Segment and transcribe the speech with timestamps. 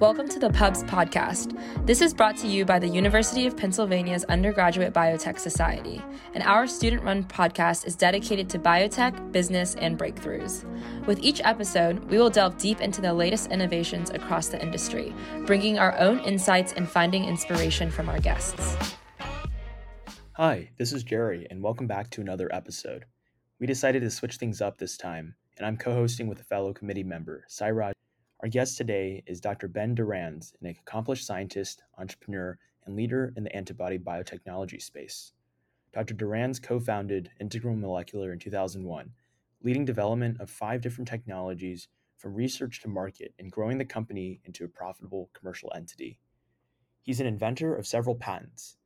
[0.00, 1.54] Welcome to the Pubs Podcast.
[1.84, 6.00] This is brought to you by the University of Pennsylvania's Undergraduate Biotech Society,
[6.32, 10.64] and our student run podcast is dedicated to biotech, business, and breakthroughs.
[11.04, 15.14] With each episode, we will delve deep into the latest innovations across the industry,
[15.44, 18.94] bringing our own insights and finding inspiration from our guests.
[20.32, 23.04] Hi, this is Jerry, and welcome back to another episode.
[23.58, 26.72] We decided to switch things up this time, and I'm co hosting with a fellow
[26.72, 27.92] committee member, Sairaj.
[28.42, 29.68] Our guest today is Dr.
[29.68, 35.34] Ben Doranz, an accomplished scientist, entrepreneur, and leader in the antibody biotechnology space.
[35.92, 36.14] Dr.
[36.14, 39.12] Doranz co founded Integral Molecular in 2001,
[39.62, 44.64] leading development of five different technologies from research to market and growing the company into
[44.64, 46.18] a profitable commercial entity.
[47.02, 48.78] He's an inventor of several patents,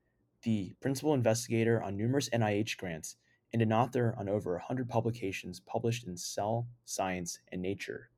[0.42, 3.14] the principal investigator on numerous NIH grants,
[3.52, 8.10] and an author on over 100 publications published in Cell, Science, and Nature.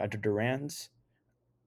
[0.00, 0.16] Dr.
[0.16, 0.88] Doranz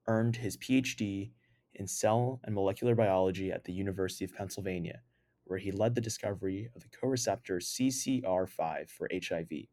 [0.07, 1.29] earned his PhD
[1.75, 5.01] in cell and molecular biology at the University of Pennsylvania,
[5.43, 9.67] where he led the discovery of the co-receptor CCR5 for HIV.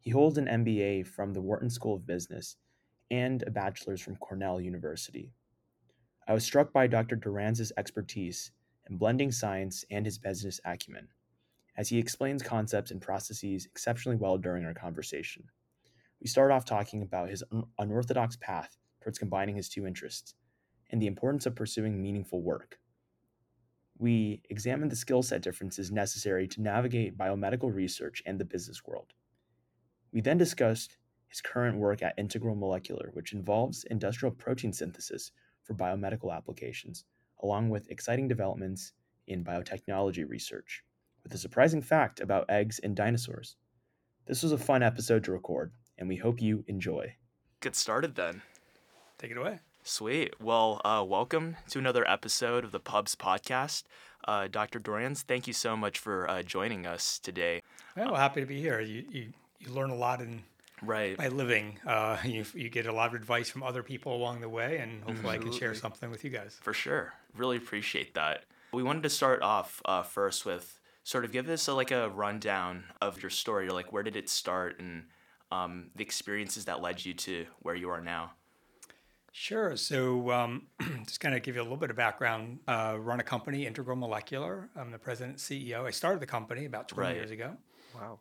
[0.00, 2.56] He holds an MBA from the Wharton School of Business
[3.12, 5.30] and a bachelor's from Cornell University.
[6.26, 7.14] I was struck by Dr.
[7.14, 8.50] Doranz's expertise
[8.90, 11.06] in blending science and his business acumen,
[11.76, 15.44] as he explains concepts and processes exceptionally well during our conversation.
[16.24, 20.34] We start off talking about his un- unorthodox path towards combining his two interests
[20.88, 22.78] and the importance of pursuing meaningful work.
[23.98, 29.12] We examine the skill set differences necessary to navigate biomedical research and the business world.
[30.14, 30.96] We then discussed
[31.28, 35.30] his current work at Integral Molecular, which involves industrial protein synthesis
[35.62, 37.04] for biomedical applications,
[37.42, 38.94] along with exciting developments
[39.26, 40.84] in biotechnology research,
[41.22, 43.56] with a surprising fact about eggs and dinosaurs.
[44.24, 47.14] This was a fun episode to record, and we hope you enjoy.
[47.60, 48.42] Get started then.
[49.18, 49.60] Take it away.
[49.82, 50.40] Sweet.
[50.40, 53.84] Well, uh, welcome to another episode of the Pubs Podcast.
[54.26, 54.80] Uh, Dr.
[54.80, 57.62] Doranz, thank you so much for uh, joining us today.
[57.96, 58.80] Yeah, well, happy to be here.
[58.80, 60.42] You, you, you learn a lot in
[60.82, 61.16] Right.
[61.16, 61.78] by living.
[61.86, 65.02] Uh, you, you get a lot of advice from other people along the way, and
[65.04, 66.58] hopefully I can share something with you guys.
[66.62, 67.12] For sure.
[67.36, 68.44] Really appreciate that.
[68.72, 72.08] We wanted to start off uh, first with sort of give us a, like a
[72.08, 73.68] rundown of your story.
[73.68, 75.04] Like, where did it start and
[75.54, 78.32] um, the experiences that led you to where you are now?
[79.32, 79.76] Sure.
[79.76, 80.66] So, um,
[81.04, 82.60] just kind of give you a little bit of background.
[82.68, 84.68] Uh, run a company, Integral Molecular.
[84.76, 85.84] I'm the president and CEO.
[85.86, 87.16] I started the company about 20 Right.
[87.16, 87.56] years ago.
[87.94, 88.20] Wow.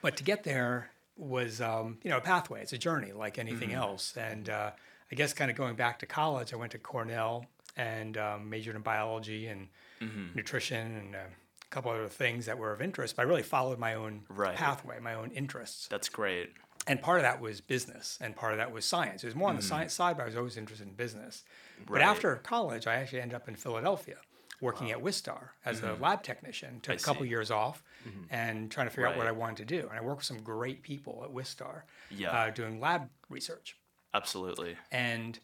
[0.00, 3.68] but to get there was um, you know a pathway it's a journey like anything
[3.70, 3.78] Mm-hmm.
[3.78, 4.70] else and uh,
[5.10, 8.74] i guess kind of going back to college i went to cornell and um, majored
[8.76, 9.68] in biology and
[10.00, 10.34] Mm-hmm.
[10.34, 13.78] nutrition and uh, a couple other things that were of interest but i really followed
[13.78, 14.56] my own Right.
[14.56, 16.50] pathway my own interests That's great.
[16.86, 19.48] And part of that was business and part of that was science it was more
[19.48, 21.44] on the science side but i was always interested in business
[21.86, 22.02] but Mm-hmm.
[22.10, 24.16] After college i actually ended up in philadelphia
[24.60, 27.00] working at wistar as a lab technician took Mm-hmm.
[27.00, 27.28] I a couple see.
[27.30, 27.82] years off
[28.30, 30.42] and trying to figure out what i wanted to do and i worked with some
[30.42, 32.30] great people at wistar Yeah.
[32.30, 33.76] uh, doing lab research
[34.14, 34.76] Absolutely.
[34.90, 35.38] and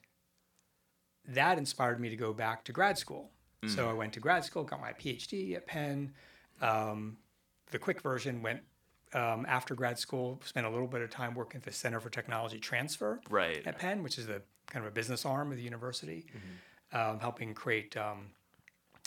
[1.27, 3.31] that inspired me to go back to grad school.
[3.63, 3.75] Mm.
[3.75, 6.13] So I went to grad school, got my PhD at Penn.
[6.63, 7.19] Um,
[7.71, 8.61] the quick version went
[9.15, 12.11] um, after grad school, spent a little bit of time working at the Center for
[12.11, 13.67] Technology Transfer Right.
[13.67, 16.27] at Penn, which is the kind of a business arm of the university,
[16.93, 17.11] Mm-hmm.
[17.11, 18.27] um, helping create um,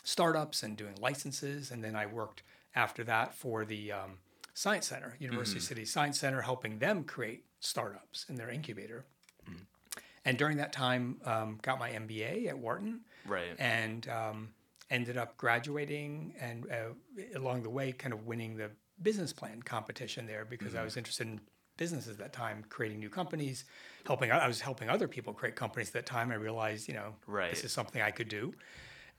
[0.03, 1.71] startups and doing licenses.
[1.71, 2.43] And then I worked
[2.75, 4.17] after that for the um,
[4.53, 5.65] Science Center, University Mm-hmm.
[5.67, 9.05] City Science Center, helping them create startups in their incubator.
[9.49, 9.63] Mm-hmm.
[10.25, 13.55] And during that time, um, got my MBA at Wharton Right.
[13.59, 14.49] and um,
[14.89, 18.69] ended up graduating and uh, along the way kind of winning the
[19.03, 20.81] business plan competition there because Mm-hmm.
[20.81, 21.39] I was interested in
[21.77, 23.65] businesses at that time, creating new companies,
[24.05, 24.31] helping.
[24.31, 26.31] I was helping other people create companies at that time.
[26.31, 27.49] I realized, you know, Right.
[27.49, 28.53] this is something I could do,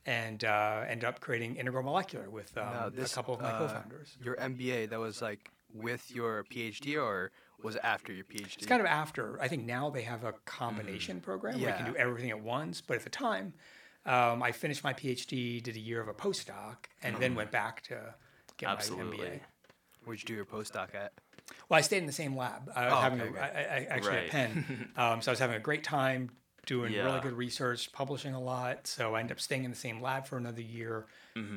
[0.06, 3.50] and uh, ended up creating Integral Molecular with um, Now, this, a couple of my
[3.50, 4.16] uh, co-founders.
[4.22, 7.32] Your MBA, that was like with your PhD or
[7.62, 8.58] was it after your PhD?
[8.58, 9.40] It's kind of after.
[9.40, 12.80] I think now they have a combination program where you can do everything at once.
[12.80, 13.54] But at the time,
[14.04, 17.82] um, I finished my PhD, did a year of a postdoc, and then went back
[17.84, 18.14] to
[18.56, 19.40] get my MBA.
[20.04, 21.12] Where'd you do your postdoc at?
[21.68, 22.70] Well, I stayed in the same lab.
[22.74, 24.24] I was Oh, having okay, a, I, I, actually Right.
[24.24, 26.30] at Penn, um, so I was having a great time
[26.66, 27.04] doing Yeah.
[27.04, 28.86] really good research, publishing a lot.
[28.86, 31.06] So I ended up staying in the same lab for another year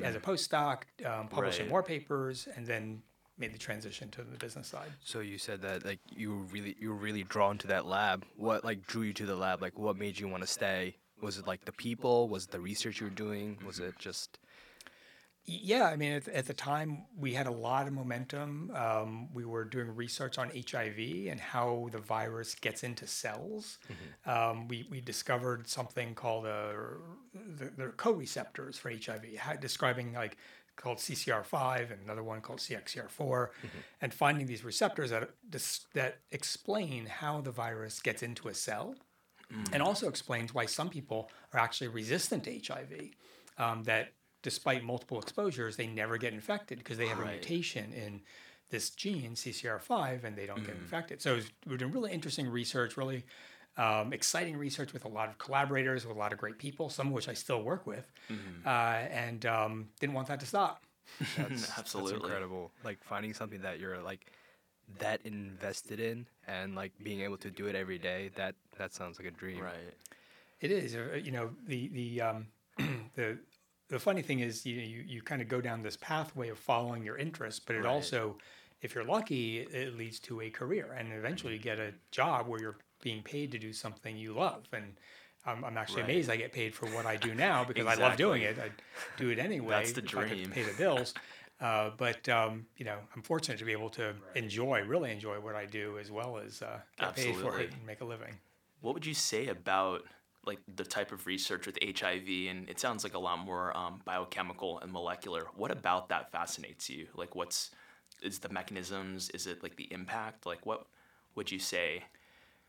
[0.04, 1.66] as a postdoc, um, publishing Mm-hmm.
[1.66, 1.70] Right.
[1.70, 3.04] more papers, and then
[3.38, 4.92] made the transition to the business side.
[5.02, 8.26] So you said that like you were really you were really drawn to that lab.
[8.38, 9.62] What like drew you to the lab?
[9.62, 10.96] Like what made you want to stay?
[11.22, 12.28] Was it like the people?
[12.30, 13.58] Was it the research you were doing?
[13.66, 14.40] Was it just
[15.48, 18.72] Yeah, I mean, at, at the time, we had a lot of momentum.
[18.76, 23.78] Um, we were doing research on HIV and how the virus gets into cells.
[24.26, 26.74] Um, we, we discovered something called uh,
[27.58, 30.38] the, the co-receptors for HIV, how, describing like
[30.78, 33.50] called CCR5 and another one called CXCR4,
[34.02, 35.30] and finding these receptors that
[35.94, 38.96] that explain how the virus gets into a cell,
[39.72, 43.12] and also explains why some people are actually resistant to HIV.
[43.58, 44.12] Um, that
[44.46, 48.22] despite multiple exposures, they never get infected because they have a mutation in
[48.70, 51.20] this gene CCR5 and they don't get infected.
[51.20, 53.24] So it was, we're doing really interesting research, really
[53.76, 57.08] um, exciting research with a lot of collaborators, with a lot of great people, some
[57.08, 58.12] of which I still work with,
[58.68, 60.84] uh, and um, didn't want that to stop.
[61.38, 62.12] That's, Absolutely.
[62.12, 62.72] That's incredible.
[62.84, 64.28] Like finding something that you're like
[65.00, 68.30] that invested in and like being able to do it every day.
[68.36, 69.62] That that sounds like a dream.
[69.62, 69.74] Right.
[70.62, 72.48] It is, uh, you know, the the um,
[73.16, 73.40] the
[73.96, 77.04] the funny thing is, you you, you kind of go down this pathway of following
[77.04, 77.90] your interests, but it Right.
[77.94, 78.38] also,
[78.82, 82.60] if you're lucky, it leads to a career, and eventually you get a job where
[82.60, 84.68] you're being paid to do something you love.
[84.74, 84.94] And
[85.46, 86.12] I'm, I'm actually Right.
[86.12, 88.58] amazed I get paid for what I do now because I love doing it.
[88.60, 88.70] I
[89.18, 89.76] do it anyway.
[89.76, 90.52] That's the dream.
[90.52, 91.14] pay the bills.
[91.62, 95.56] Uh, but um, you know, I'm fortunate to be able to enjoy, really enjoy what
[95.56, 98.36] I do, as well as uh, get paid for it and make a living.
[98.82, 100.04] What would you say about
[100.46, 104.02] like the type of research with HIV and it sounds like a lot more um,
[104.06, 105.48] biochemical and molecular.
[105.56, 107.08] What about that fascinates you?
[107.16, 107.72] Like what's
[108.22, 109.30] is the mechanisms?
[109.32, 110.46] Is it like the impact?
[110.46, 110.86] Like what
[111.36, 112.04] would you say?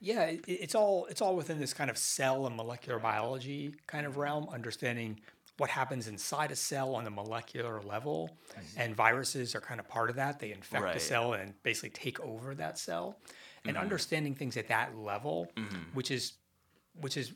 [0.00, 4.06] Yeah, it, it's all it's all within this kind of cell and molecular biology kind
[4.06, 5.20] of realm, understanding
[5.58, 8.81] what happens inside a cell on the molecular level, mm-hmm.
[8.81, 10.38] and viruses are kind of part of that.
[10.38, 10.94] They infect Right.
[10.94, 13.19] the cell and basically take over that cell,
[13.64, 13.82] and mm-hmm.
[13.82, 15.76] understanding things at that level, mm-hmm.
[15.94, 16.34] which is
[17.00, 17.32] which is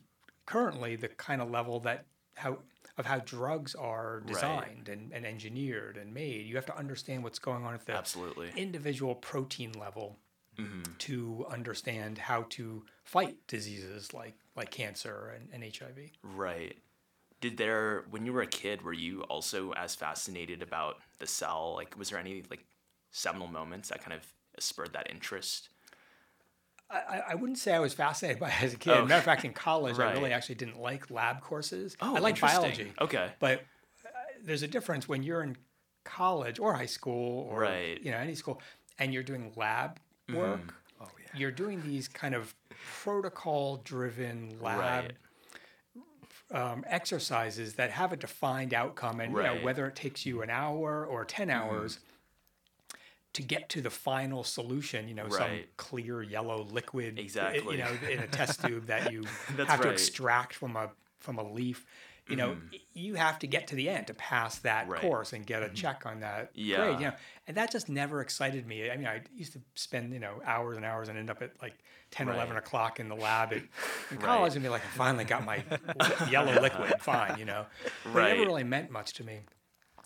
[0.51, 2.59] currently the kind of level that how
[2.99, 6.45] of how drugs are designed and, and engineered and made.
[6.45, 8.51] You have to understand what's going on at the Absolutely.
[8.57, 10.19] individual protein level
[10.59, 10.83] mm-hmm.
[10.99, 16.11] to understand how to fight diseases like like cancer and, and HIV.
[16.23, 16.77] Right.
[17.41, 21.75] Did there when you were a kid were you also as fascinated about the cell?
[21.77, 22.65] Like was there any like
[23.13, 24.27] seminal moments that kind of
[24.59, 25.69] spurred that interest?
[26.91, 28.93] I, I- I wouldn't say I was fascinated by it as a kid.
[28.93, 29.03] Oh.
[29.07, 31.97] Matter of fact, in college, I really actually didn't like lab courses.
[32.01, 32.61] Oh, I like interesting.
[32.61, 33.31] biology, Okay.
[33.39, 33.61] but
[34.05, 34.09] uh,
[34.43, 35.57] there's a difference when you're in
[36.05, 37.97] college or high school or Right.
[37.97, 38.07] Mm-hmm.
[38.07, 38.61] you know any school,
[38.99, 40.01] and you're doing lab
[40.35, 40.75] work.
[41.01, 41.39] Oh yeah.
[41.39, 42.55] You're doing these kind of
[43.05, 45.13] protocol-driven lab
[46.51, 46.61] Right.
[46.63, 50.51] um, exercises that have a defined outcome, and you know whether it takes you an
[50.51, 51.59] hour or ten Mm-hmm.
[53.35, 55.09] To get to the final solution.
[55.09, 57.77] You know, some clear yellow liquid, Exactly.
[57.77, 59.25] You know, in a test tube that you
[59.67, 60.91] have to extract from a
[61.21, 61.87] from a leaf.
[62.29, 64.93] You know, y- you have to get to the end to pass that Mm-hmm.
[64.93, 65.01] Right.
[65.01, 66.77] course and get a check on that Yeah.
[66.77, 67.01] grade.
[67.01, 67.13] You know,
[67.49, 68.89] and that just never excited me.
[68.89, 71.61] I mean, I used to spend you know hours and hours and end up at
[71.61, 71.75] like
[72.13, 73.69] 10, 11 o'clock in the lab at, in
[74.13, 74.21] Right.
[74.21, 75.65] college and be like, I finally got my
[76.31, 77.67] yellow liquid, fine, you know.
[78.13, 79.41] But it never really meant much to me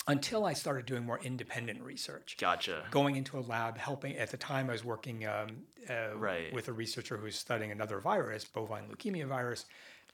[0.07, 2.37] until I started doing more independent research.
[2.39, 2.85] Gotcha.
[2.91, 4.17] Going into a lab, helping.
[4.17, 6.53] At the time, I was working um, uh, Right.
[6.53, 9.65] with a researcher who was studying another virus, bovine leukemia virus,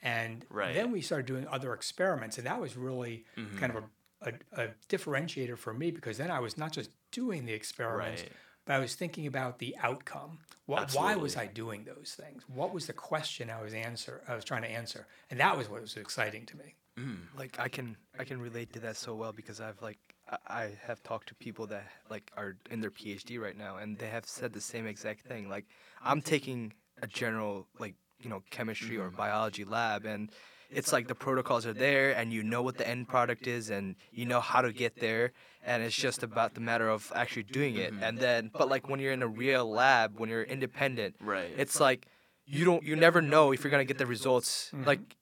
[0.03, 0.69] and Right.
[0.69, 0.77] Mm-hmm.
[0.77, 3.25] then we started doing other experiments, and that was really
[3.59, 3.85] kind of
[4.23, 8.23] a, a, a differentiator for me because then I was not just doing the experiments,
[8.23, 8.33] Right.
[8.67, 10.39] but I was thinking about the outcome.
[10.67, 12.45] What, why was I doing those things?
[12.47, 15.69] What was the question I was answer I was trying to answer, and that was
[15.69, 16.77] what was exciting to me.
[16.99, 17.19] Mm.
[17.39, 19.99] like I can I can relate to that so well because I've like
[20.31, 23.97] I- I have talked to people that like are in their PhD right now and
[23.99, 25.49] they have said the same exact thing.
[25.49, 25.67] Like
[26.03, 29.17] I'm taking a general like you know chemistry or mm-hmm.
[29.17, 30.31] biology lab and
[30.71, 33.97] it's like the protocols are there and you know what the end product is and
[34.13, 35.33] you know how to get there
[35.65, 37.93] and it's just about the matter of actually doing it.
[37.93, 38.03] Mm-hmm.
[38.03, 41.53] And then but like when you're in a real lab when you're independent Right.
[41.57, 42.07] it's like
[42.47, 44.71] you don't you never know if you're gonna get the results.
[44.75, 44.85] Mm-hmm.
[44.85, 45.17] Like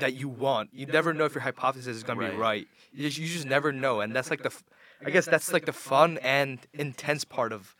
[0.00, 0.70] that you want.
[0.72, 2.38] You never know if your hypothesis is gonna be Right.
[2.38, 2.68] right.
[2.92, 4.52] You just, you just never know, and that's like the,
[5.04, 7.74] I guess that's like the fun and intense part of,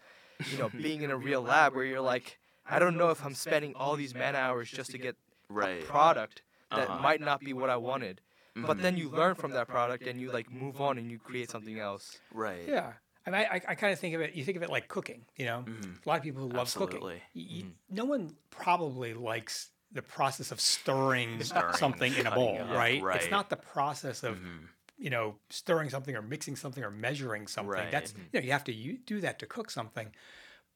[0.51, 2.39] you know, being in a real lab where you're like,
[2.69, 5.17] I don't know if I'm spending all these man hours just to get
[5.49, 5.83] Right.
[5.83, 7.01] a product that Uh-huh.
[7.03, 8.21] might not be what I wanted.
[8.55, 11.51] But then you learn from that product and you like move on and you create
[11.51, 12.19] something else.
[12.33, 12.67] Right.
[12.69, 12.93] Yeah.
[13.27, 14.35] I mean, I, I kind of think of it.
[14.35, 15.25] You think of it like cooking.
[15.37, 15.65] You know,
[16.05, 16.97] a lot of people who love cooking.
[16.99, 17.23] Absolutely.
[17.35, 22.59] Y- y- No one probably likes the process of stirring, Stirring, something in a bowl,
[22.71, 23.03] right?
[23.03, 23.21] right.
[23.21, 24.65] It's not the process of mm-hmm.
[24.99, 27.73] you know stirring something or mixing something or measuring something.
[27.73, 27.91] Right.
[27.91, 30.09] That's you know you have to you do that to cook something,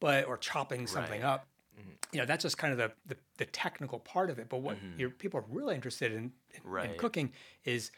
[0.00, 1.28] but or chopping something Right.
[1.28, 1.48] up.
[1.78, 1.90] Mm-hmm.
[2.12, 4.48] You know, that's just kind of the, the, the technical part of it.
[4.48, 4.98] But what mm-hmm.
[4.98, 7.32] your people are really interested in, in, in cooking
[7.64, 7.90] is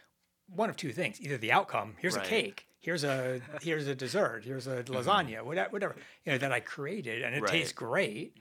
[0.49, 4.45] one of two things: either the outcome, here's a cake, here's a here's a dessert,
[4.45, 8.37] here's a lasagna, whatever, whatever you know that I created, and it tastes great.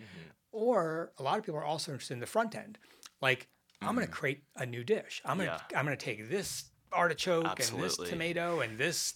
[0.52, 2.78] Or a lot of people are also interested in the front end,
[3.22, 3.48] like
[3.82, 5.22] I'm going to create a new dish.
[5.26, 5.78] I'm going to Yeah.
[5.80, 9.14] I'm going to take this artichoke and this tomato and this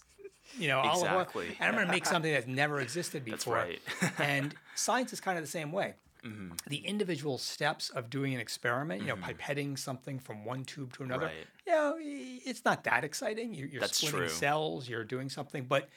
[0.59, 1.47] you know olive oil, Exactly.
[1.59, 3.65] and I'm going to make something that's never existed before.
[3.99, 4.19] That's right.
[4.19, 5.95] and science is kind of the same way.
[6.25, 6.49] Mm-hmm.
[6.67, 11.03] The individual steps of doing an experiment, you know, pipetting something from one tube to
[11.03, 11.47] another, Right.
[11.65, 13.55] you know, it's not that exciting.
[13.55, 14.29] You're, you're splitting true.
[14.29, 15.89] cells, you're doing something, but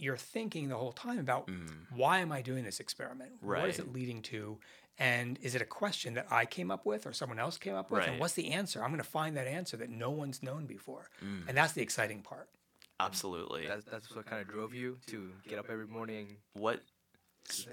[0.00, 1.48] you're thinking the whole time about
[1.94, 3.32] why am I doing this experiment?
[3.40, 3.80] What is Mm.
[3.80, 4.58] It leading to?
[4.98, 7.90] And is it a question that I came up with or someone else came up
[7.90, 8.06] with?
[8.06, 8.82] And what's the answer?
[8.82, 11.08] I'm going to find that answer that no one's known before.
[11.24, 11.48] Mm.
[11.48, 12.48] And that's the exciting part.
[12.98, 13.66] Absolutely.
[13.66, 16.36] That's, that's what kind of drove you to get up every morning.
[16.52, 16.80] What?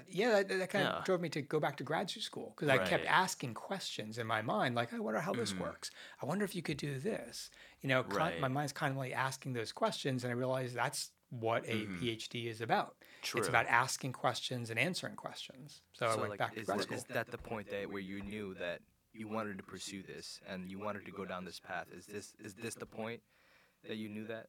[0.08, 0.98] Yeah, that, that kind Yeah.
[0.98, 4.26] of drove me to go back to graduate school because I kept asking questions in
[4.26, 5.90] my mind, like, I wonder how this works.
[6.22, 7.50] I wonder if you could do this.
[7.82, 8.40] You know, con- my.
[8.40, 8.50] Right.
[8.50, 12.88] mind's constantly asking those questions, and I realized that's what a PhD is about.
[12.94, 13.04] Mm-hmm.
[13.22, 13.38] True.
[13.40, 15.82] It's about asking questions and answering questions.
[15.92, 16.96] So, I went like, back to grad that- school.
[16.96, 18.80] is that the point that where you knew that
[19.12, 21.86] you wanted to pursue this and you wanted to go down this path?
[21.96, 23.20] Is this is this the point
[23.86, 24.46] that you knew that?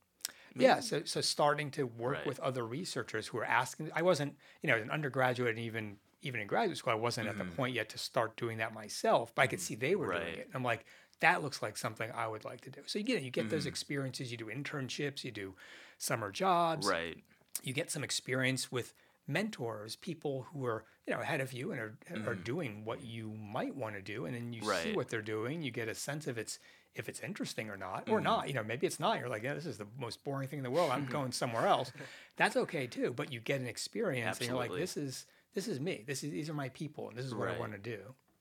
[0.55, 2.25] Yeah, so so starting to work Right.
[2.27, 3.91] with other researchers who are asking.
[3.95, 7.27] I wasn't, you know, as an undergraduate and even even in graduate school, I wasn't
[7.29, 9.33] at the point yet to start doing that myself.
[9.33, 10.29] But I could see they were doing Mm-hmm.
[10.29, 10.37] Right.
[10.39, 10.49] it.
[10.53, 10.85] I'm like,
[11.21, 12.81] that looks like something I would like to do.
[12.87, 13.51] So you get you get Mm-hmm.
[13.51, 14.29] those experiences.
[14.31, 15.23] You do internships.
[15.23, 15.55] You do
[15.99, 16.87] summer jobs.
[16.87, 17.17] Right.
[17.61, 18.93] You get some experience with
[19.27, 23.31] mentors, people who are you know ahead of you and are are doing what you
[23.39, 24.93] might want to do, and then you see Mm-hmm.
[24.95, 25.61] What they're doing.
[25.61, 26.57] You get a sense of it's
[26.95, 28.13] if it's interesting or not, Mm-hmm.
[28.13, 28.47] or not.
[28.47, 29.19] You know, maybe it's not.
[29.19, 30.89] You're like, yeah, this is the most boring thing in the world.
[30.91, 31.91] I'm going somewhere else.
[32.37, 33.13] That's okay too.
[33.15, 36.03] But you get an experience, and you're like, this is this is me.
[36.07, 37.99] This is these are my people, and this is what I want to do.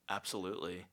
[0.08, 0.86] Absolutely.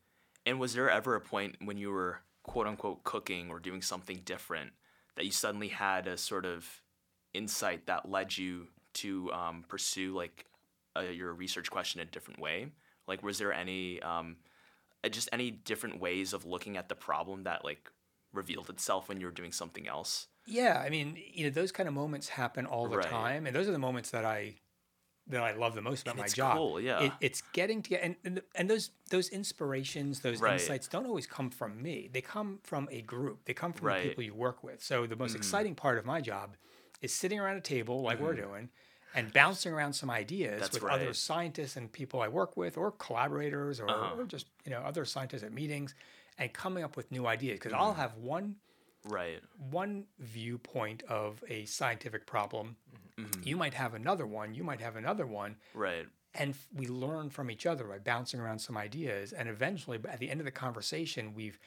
[0.45, 4.21] And was there ever a point when you were quote unquote cooking or doing something
[4.25, 4.71] different
[5.15, 6.81] that you suddenly had a sort of
[7.33, 10.45] insight that led you to um, pursue like
[10.97, 12.71] uh, your research question in a different way?
[13.07, 14.37] Like, was there any um,
[15.03, 17.91] uh, just any different ways of looking at the problem that like
[18.33, 20.27] revealed itself when you were doing something else?
[20.45, 22.99] Yeah, I mean, you know, those kind of moments happen all the Right.
[22.99, 24.61] time, and those are the moments that I
[25.27, 26.57] that I love the most about And my job.
[26.57, 27.01] cool, yeah.
[27.05, 30.51] It, it's getting to and, and and those those inspirations, those Right.
[30.51, 32.09] insights don't always come from me.
[32.11, 33.45] They come from a group.
[33.45, 34.01] They come from Right.
[34.03, 34.83] the people you work with.
[34.83, 35.37] So the most Mm-hmm.
[35.37, 36.55] exciting part of my job
[37.01, 38.69] is sitting around a table like we're doing
[39.13, 42.91] and bouncing around some ideas That's with other scientists and people I work with or
[42.91, 44.19] collaborators or, Uh-huh.
[44.19, 45.95] or just, you know, other scientists at meetings
[46.37, 48.01] and coming up with new ideas because I'll Mm-hmm.
[48.01, 48.55] have one
[49.07, 49.39] Right.
[49.57, 52.75] one viewpoint of a scientific problem.
[53.17, 53.41] Mm-hmm.
[53.43, 56.05] You might have another one, you might have another one, Right.
[56.33, 59.31] and f- we learn from each other by bouncing around some ideas.
[59.31, 61.57] And eventually, at the end of the conversation, we've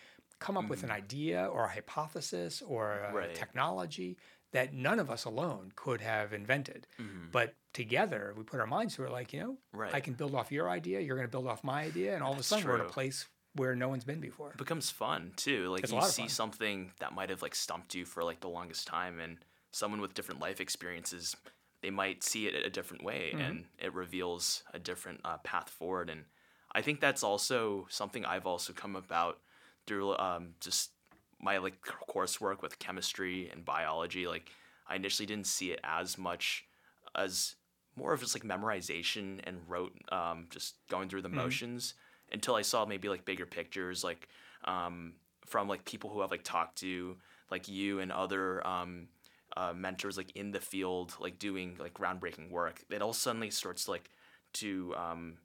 [0.40, 3.16] come up with an idea or a hypothesis or a Mm-hmm.
[3.16, 3.34] Right.
[3.34, 4.18] technology
[4.52, 6.86] that none of us alone could have invented.
[7.32, 9.88] But together, we put our minds to it like, you know, right.
[9.94, 10.04] I Mm-hmm.
[10.04, 12.38] Can build off your idea, you're going to build off my idea, and all of
[12.38, 13.26] a sudden, we're in a place
[13.58, 14.50] where no one's been before.
[14.50, 15.68] It becomes fun too.
[15.68, 16.28] Like It's you see fun.
[16.28, 19.38] something that might have like stumped you for like the longest time, and
[19.72, 21.36] someone with different life experiences,
[21.82, 23.40] they might see it a different way, Mm-hmm.
[23.40, 26.08] and it reveals a different uh, path forward.
[26.10, 26.24] And
[26.72, 29.38] I think that's also something I've also come about
[29.86, 30.90] through um, just
[31.40, 34.26] my like coursework with chemistry and biology.
[34.26, 34.50] Like
[34.88, 36.64] I initially didn't see it as much
[37.14, 37.54] as
[37.96, 41.94] more of just like memorization and rote um, just going through the motions
[42.32, 44.28] until I saw maybe like bigger pictures like
[44.64, 45.14] um,
[45.46, 47.16] from like people who have like talked to
[47.50, 49.08] like you and other um,
[49.56, 53.88] uh, mentors like in the field like doing like groundbreaking work it all suddenly starts
[53.88, 54.10] like
[54.52, 55.38] to um,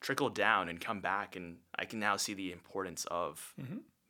[0.00, 3.54] trickle down and come back and I can now see the importance of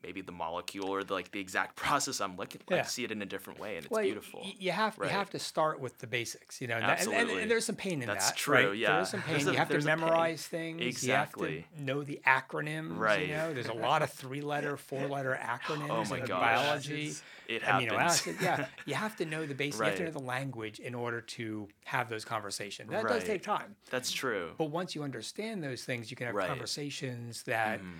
[0.03, 2.83] maybe the molecule or the, like the exact process I'm looking like Yeah.
[2.85, 5.11] see it in a different way and it's Well, beautiful y- You have Right.
[5.11, 6.75] you have to start with the basics, you know.
[6.77, 7.43] and that- and- and- Absolutely.
[7.43, 8.31] And, there's some pain in That's that.
[8.33, 8.77] That's true, right?
[8.79, 9.01] Yeah.
[9.03, 9.35] is some pain.
[9.35, 10.01] There's a- you have to there's pain.
[10.01, 10.81] memorize things.
[10.83, 11.51] Exactly.
[11.51, 12.99] You have to know the acronyms.
[12.99, 13.29] Right.
[13.29, 16.41] You know, there's a lot of three-letter, four-letter acronyms Oh my in gosh.
[16.41, 17.13] biology.
[17.49, 18.37] it amino acid.
[18.41, 19.79] Yeah, you have to know the basics.
[19.81, 19.87] Right.
[19.87, 22.91] You have to know the language in order to have those conversations.
[22.91, 23.77] That does take time.
[23.91, 26.49] that's true But once you understand those things, you can have Right.
[26.49, 27.91] conversations that mm-hmm.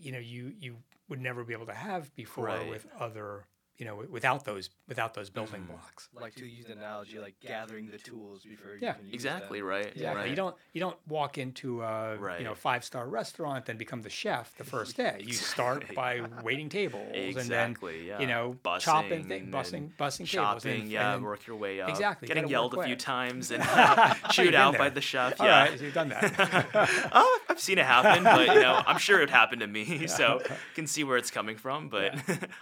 [0.00, 0.76] you know you you
[1.08, 2.68] would never be able to have before Right.
[2.68, 3.46] with other
[3.78, 5.72] you know without those without those building Mm-hmm.
[5.72, 6.08] blocks.
[6.20, 8.88] Like to use the analogy, like gathering the tools before Yeah.
[8.88, 9.68] you can use exactly them.
[9.68, 10.20] right Exactly.
[10.22, 14.02] right You don't you don't walk into a you know five star restaurant and become
[14.02, 15.20] the chef the first day.
[15.20, 18.12] You start by waiting tables Exactly, and yeah.
[18.18, 20.82] then you know Bussing chopping thing, and bussing bussing shopping, tables.
[20.82, 21.88] And, yeah, and then- work your way up.
[21.90, 22.96] Exactly, Getting yelled a few way.
[22.96, 25.40] times and Oh, chewed been out by the chef.
[25.40, 25.60] All yeah.
[25.68, 27.08] right, so you've done that.
[27.12, 30.06] oh, I've I've seen it happen, but you know, I'm sure it happened to me,
[30.08, 30.42] so
[30.74, 31.88] can see where it's coming from.
[31.88, 32.14] But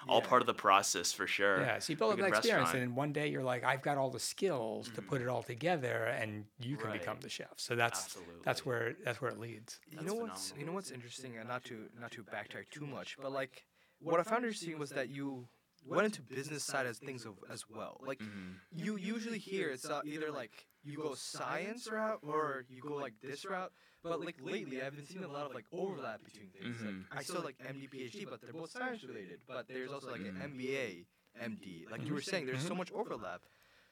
[0.09, 1.61] all part of the process for sure.
[1.61, 2.83] Yeah, so you build up that experience, restaurant.
[2.83, 5.43] and then one day you're like, I've got all the skills to put it all
[5.43, 7.53] together, and you can become the chef.
[7.57, 9.81] So that's that's where that's where it leads.
[9.89, 12.87] you That's know what's you know what's interesting, and not to not to backtrack too
[12.87, 13.65] much, but like
[14.01, 15.49] what I found interesting was that you
[15.87, 18.01] went into business side as things of, as well.
[18.07, 18.53] Like Mm-hmm.
[18.85, 23.15] you usually hear it's uh, either like you go science route or you go like
[23.23, 23.73] this route.
[24.03, 26.77] But like lately, I've been seeing a lot of like overlap between things.
[26.77, 27.05] Mhm.
[27.11, 29.41] Like I saw like MD, PhD, but they're both science related.
[29.49, 31.07] But there's also like an MBA,
[31.43, 31.87] MD.
[31.91, 33.43] Like you were saying, there's so much overlap.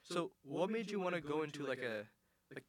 [0.03, 2.05] So what made you want to go into like a
[2.53, 2.65] like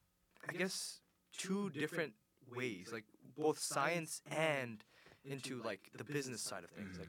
[0.49, 1.01] I guess
[1.37, 2.15] two different
[2.57, 3.05] ways, like
[3.37, 4.83] both science and
[5.25, 6.99] into like the business side of things.
[6.99, 7.09] Like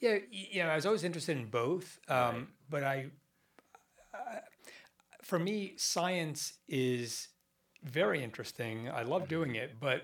[0.00, 3.10] Yeah, y- you know, I was always interested in both, um, but I,
[5.22, 7.28] for me, science is
[7.82, 8.88] very interesting.
[8.88, 9.30] I love mm-hmm.
[9.30, 10.02] doing it, but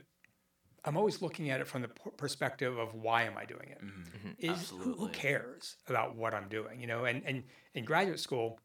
[0.85, 3.83] I'm always looking at it from the p- perspective of why am I doing it?
[3.83, 4.29] Mm-hmm.
[4.39, 6.81] Is who, who cares about what I'm doing?
[6.81, 7.45] You know, and and
[7.75, 8.61] in graduate school,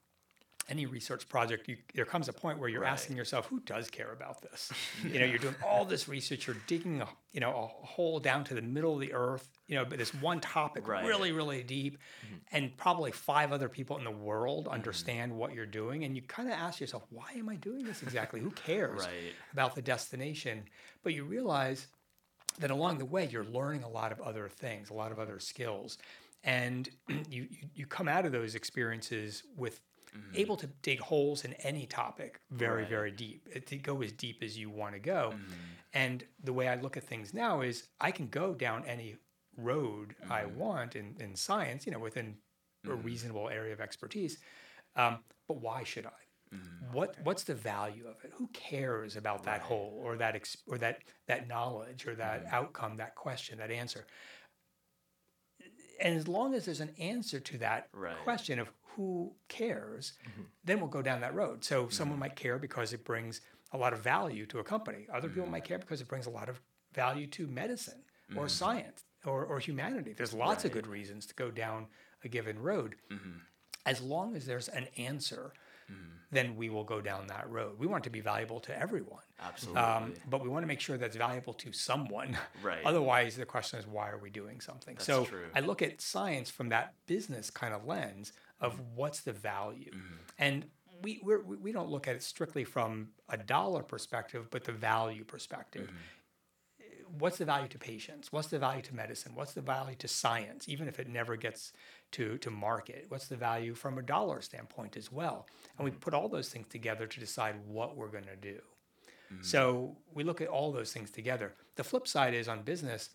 [0.69, 2.91] any research project, you, there comes a point where you're Right.
[2.91, 4.71] asking yourself, who does care about this?
[5.03, 8.43] You know, you're doing all this research, you're digging, a, you know, a hole down
[8.45, 11.03] to the middle of the earth, you know, but this one topic Right.
[11.05, 12.35] really, really deep, mm-hmm.
[12.51, 14.75] and probably five other people in the world mm-hmm.
[14.75, 18.03] understand what you're doing, and you kind of ask yourself, why am I doing this
[18.03, 18.39] exactly?
[18.39, 19.33] Who cares Right.
[19.51, 20.63] about the destination?
[21.03, 21.87] But you realize
[22.59, 25.39] that along the way you're learning a lot of other things, a lot of other
[25.39, 25.97] skills,
[26.43, 26.89] and
[27.29, 29.81] you, you come out of those experiences with
[30.15, 30.35] Mm-hmm.
[30.35, 32.89] able to dig holes in any topic very Right.
[32.89, 35.33] very deep uh, to go as deep as you want to go.
[35.33, 35.53] Mm-hmm.
[35.93, 39.17] And the way I look at things now is I can go down any
[39.55, 40.57] road I mm-hmm.
[40.57, 42.37] want in, in science, you know, within
[42.87, 44.37] a reasonable area of expertise.
[44.95, 46.11] Um, but why should I?
[46.91, 48.31] What what's the value of it?
[48.33, 52.97] Who cares about that hole or that ex- or that that knowledge or that outcome,
[52.97, 54.07] that question, that answer?
[56.01, 58.17] And as long as there's an answer to that Right.
[58.23, 60.43] question of who cares, mm-hmm.
[60.63, 61.63] then we'll go down that road.
[61.63, 61.91] So mm-hmm.
[61.91, 63.41] someone might care because it brings
[63.71, 65.07] a lot of value to a company.
[65.13, 65.53] Other people mm-hmm.
[65.53, 66.59] might care because it brings a lot of
[66.93, 68.01] value to medicine
[68.35, 70.13] or science or, or humanity.
[70.15, 71.87] There's lots of good reasons to go down
[72.23, 72.95] a given road.
[73.85, 75.53] As long as there's an answer,
[76.31, 77.79] then we will go down that road.
[77.79, 79.23] We want it to be valuable to everyone.
[79.39, 79.81] Um, Absolutely.
[79.81, 82.37] Um, but we want to make sure that's valuable to someone.
[82.61, 82.81] Right.
[82.85, 84.93] Otherwise, the question is, why are we doing something?
[84.95, 85.45] That's so true.
[85.55, 88.83] I look at science from that business kind of lens of Mm-hmm.
[88.95, 89.91] what's the value,
[90.37, 90.65] and
[91.01, 95.23] we we're, we don't look at it strictly from a dollar perspective, but the value
[95.23, 95.87] perspective.
[95.87, 95.97] Mm-hmm.
[97.17, 98.31] What's the value to patients?
[98.31, 99.31] What's the value to medicine?
[99.33, 101.73] What's the value to science, even if it never gets
[102.11, 103.05] to, to market?
[103.09, 105.47] What's the value from a dollar standpoint as well?
[105.77, 108.59] And we put all those things together to decide what we're going to do.
[109.41, 111.53] So we look at all those things together.
[111.75, 113.09] The flip side is on business,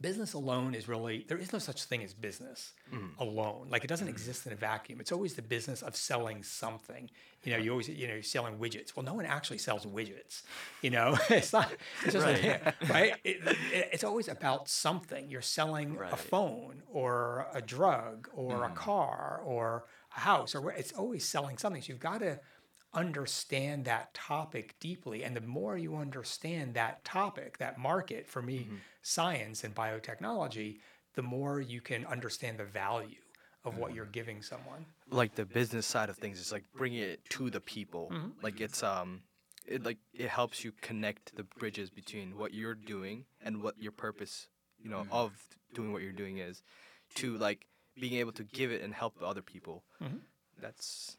[0.00, 3.20] business alone is really, there is no such thing as business mm-hmm.
[3.20, 3.68] alone.
[3.70, 4.14] Like it doesn't mm-hmm.
[4.14, 5.00] exist in a vacuum.
[5.00, 7.10] It's always the business of selling something.
[7.44, 8.96] You know, you always, you know, you're selling widgets.
[8.96, 10.42] Well, no one actually sells widgets.
[10.82, 11.70] You know, it's not,
[12.04, 12.74] it's just, right?
[12.88, 13.14] right?
[13.24, 15.30] It, it- it's always about something.
[15.30, 18.74] You're selling a phone or a drug or a mm-hmm.
[18.74, 19.84] car or
[20.16, 21.82] a house or it's always selling something.
[21.82, 22.40] So you've got to
[22.92, 25.22] understand that topic deeply.
[25.22, 28.76] And the more you understand that topic, that market, for me, mm-hmm.
[29.02, 30.78] science and biotechnology,
[31.14, 33.16] the more you can understand the value
[33.64, 34.12] of what you're mm-hmm.
[34.12, 34.86] giving someone.
[35.10, 38.10] like the business side of things is like bringing it to the people.
[38.12, 38.28] Mm-hmm.
[38.42, 39.22] Like it's um,
[39.66, 43.92] it like it helps you connect the bridges between what you're doing and what your
[43.92, 44.48] purpose,
[44.82, 45.32] you know, of
[45.74, 46.62] doing what you're doing is,
[47.16, 47.66] to like
[48.00, 49.84] being able to give it and help the other people.
[50.60, 51.16] That's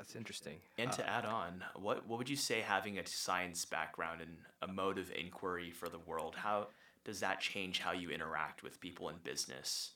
[0.00, 0.56] that's interesting.
[0.78, 4.38] And Uh, to add on, what what would you say having a science background and
[4.62, 6.36] a mode of inquiry for the world?
[6.36, 6.68] How
[7.04, 9.92] does that change how you interact with people in business?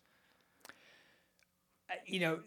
[1.88, 2.42] Uh, You know,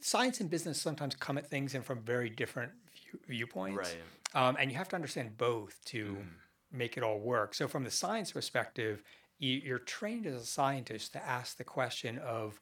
[0.00, 3.94] science and business sometimes come at things in from very different view- viewpoints.
[3.94, 4.02] Right.
[4.34, 6.26] Um, and you have to understand both to
[6.72, 7.54] make it all work.
[7.54, 9.04] So, from the science perspective,
[9.38, 12.60] you, you're trained as a scientist to ask the question of,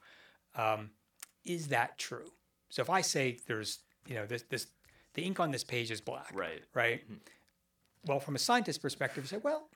[0.54, 0.90] um,
[1.44, 2.30] is that true?
[2.68, 4.66] So, if I say there's, you know, this, this,
[5.14, 6.62] the ink on this page is black, Right.
[6.74, 7.02] right?
[8.06, 9.68] Well, from a scientist perspective, you say, well,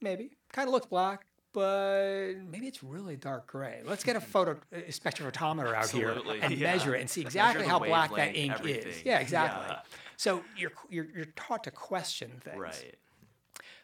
[0.00, 3.80] maybe kind of looks black, but maybe it's really dark gray.
[3.84, 6.72] Let's get a photo uh, a spectrophotometer out here and yeah.
[6.72, 9.02] measure it and see exactly how black that ink is.
[9.04, 9.66] Yeah, exactly.
[9.68, 9.80] Yeah.
[10.16, 12.58] So you're, you're you're taught to question things.
[12.58, 12.96] Right.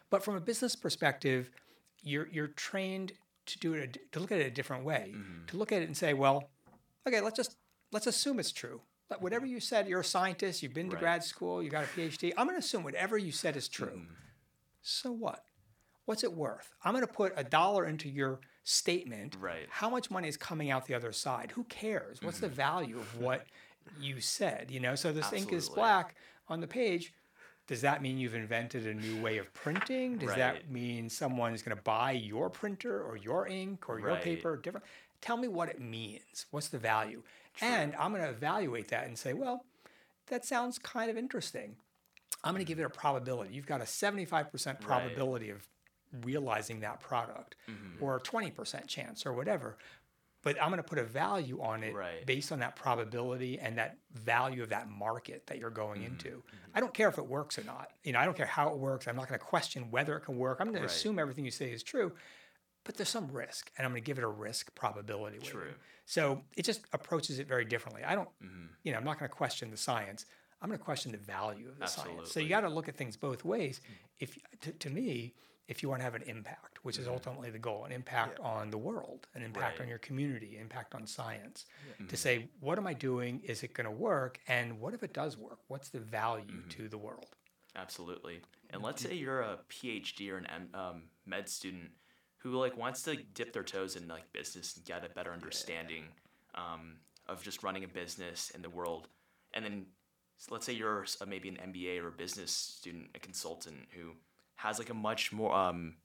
[0.09, 1.49] But from a business perspective,
[2.03, 3.13] you're you're trained
[3.47, 5.11] to do it a- to look at it a different way.
[5.13, 5.45] Mm-hmm.
[5.47, 6.49] To look at it and say, well,
[7.07, 7.57] okay, let's just
[7.91, 8.81] let's assume it's true.
[9.19, 11.01] Whatever you said, you're a scientist, you've been to Right.
[11.01, 12.33] grad school, you got a PhD.
[12.37, 13.87] I'm going to assume whatever you said is true.
[13.87, 14.13] Mm-hmm.
[14.81, 15.43] So what?
[16.05, 16.73] what's it worth?
[16.83, 19.37] I'm going to put a dollar into your statement.
[19.39, 19.67] Right.
[19.69, 21.51] How much money is coming out the other side?
[21.51, 22.21] Who cares?
[22.21, 23.45] What's the value of what
[23.99, 24.71] you said?
[24.71, 26.15] You know, so this ink is black
[26.47, 27.13] on the page.
[27.67, 30.19] Does that mean you've invented a new way of printing?
[30.19, 30.37] Does Right.
[30.37, 34.55] that mean someone is going to buy your printer or your ink or your paper?
[34.57, 34.85] Different.
[35.21, 36.45] Tell me what it means.
[36.51, 37.23] What's the value?
[37.61, 39.65] And I'm going to evaluate that and say, well,
[40.27, 41.77] that sounds kind of interesting.
[42.43, 43.53] I'm going to give it a probability.
[43.55, 45.67] You've got a 75% probability of
[46.23, 48.03] realizing that product Mm-hmm.
[48.03, 49.77] or a 20% chance or whatever.
[50.43, 52.23] But I'm going to put a value on it Right.
[52.25, 56.07] based on that probability and that value of that market that you're going Mm-hmm.
[56.11, 56.43] into.
[56.75, 57.89] I don't care if it works or not.
[58.03, 59.07] You know, I don't care how it works.
[59.07, 60.57] I'm not going to question whether it can work.
[60.59, 60.91] I'm going to Right.
[60.91, 62.11] assume everything you say is true.
[62.85, 65.39] But there's some risk, and I'm going to give it a risk probability.
[65.39, 65.51] weighting.
[65.51, 65.73] True.
[66.05, 68.03] So it just approaches it very differently.
[68.03, 68.65] I don't, Mm-hmm.
[68.83, 70.25] you know, I'm not going to question the science.
[70.61, 72.31] I'm going to question the value of the science.
[72.31, 73.81] So you got to look at things both ways.
[74.19, 75.33] If to, to me,
[75.67, 78.69] if you want to have an impact, which is ultimately the goal, an impact on
[78.69, 79.89] the world, an impact on Mm-hmm.
[79.89, 81.65] Your community, impact on science,
[82.07, 83.41] to say, what am I doing?
[83.43, 84.39] Is it going to work?
[84.47, 85.57] And what if it does work?
[85.69, 86.69] What's the value Mm-hmm.
[86.69, 87.35] to the world?
[87.75, 88.41] Absolutely.
[88.69, 91.89] And let's say you're a PhD or an M, um, med student
[92.45, 96.03] who like wants to dip their toes in like business and get a better understanding
[96.53, 99.07] um, of just running a business in the world.
[99.55, 99.87] And then
[100.37, 104.11] so let's say you're uh, maybe an MBA or a business student, a consultant who
[104.57, 105.95] has like a much more um,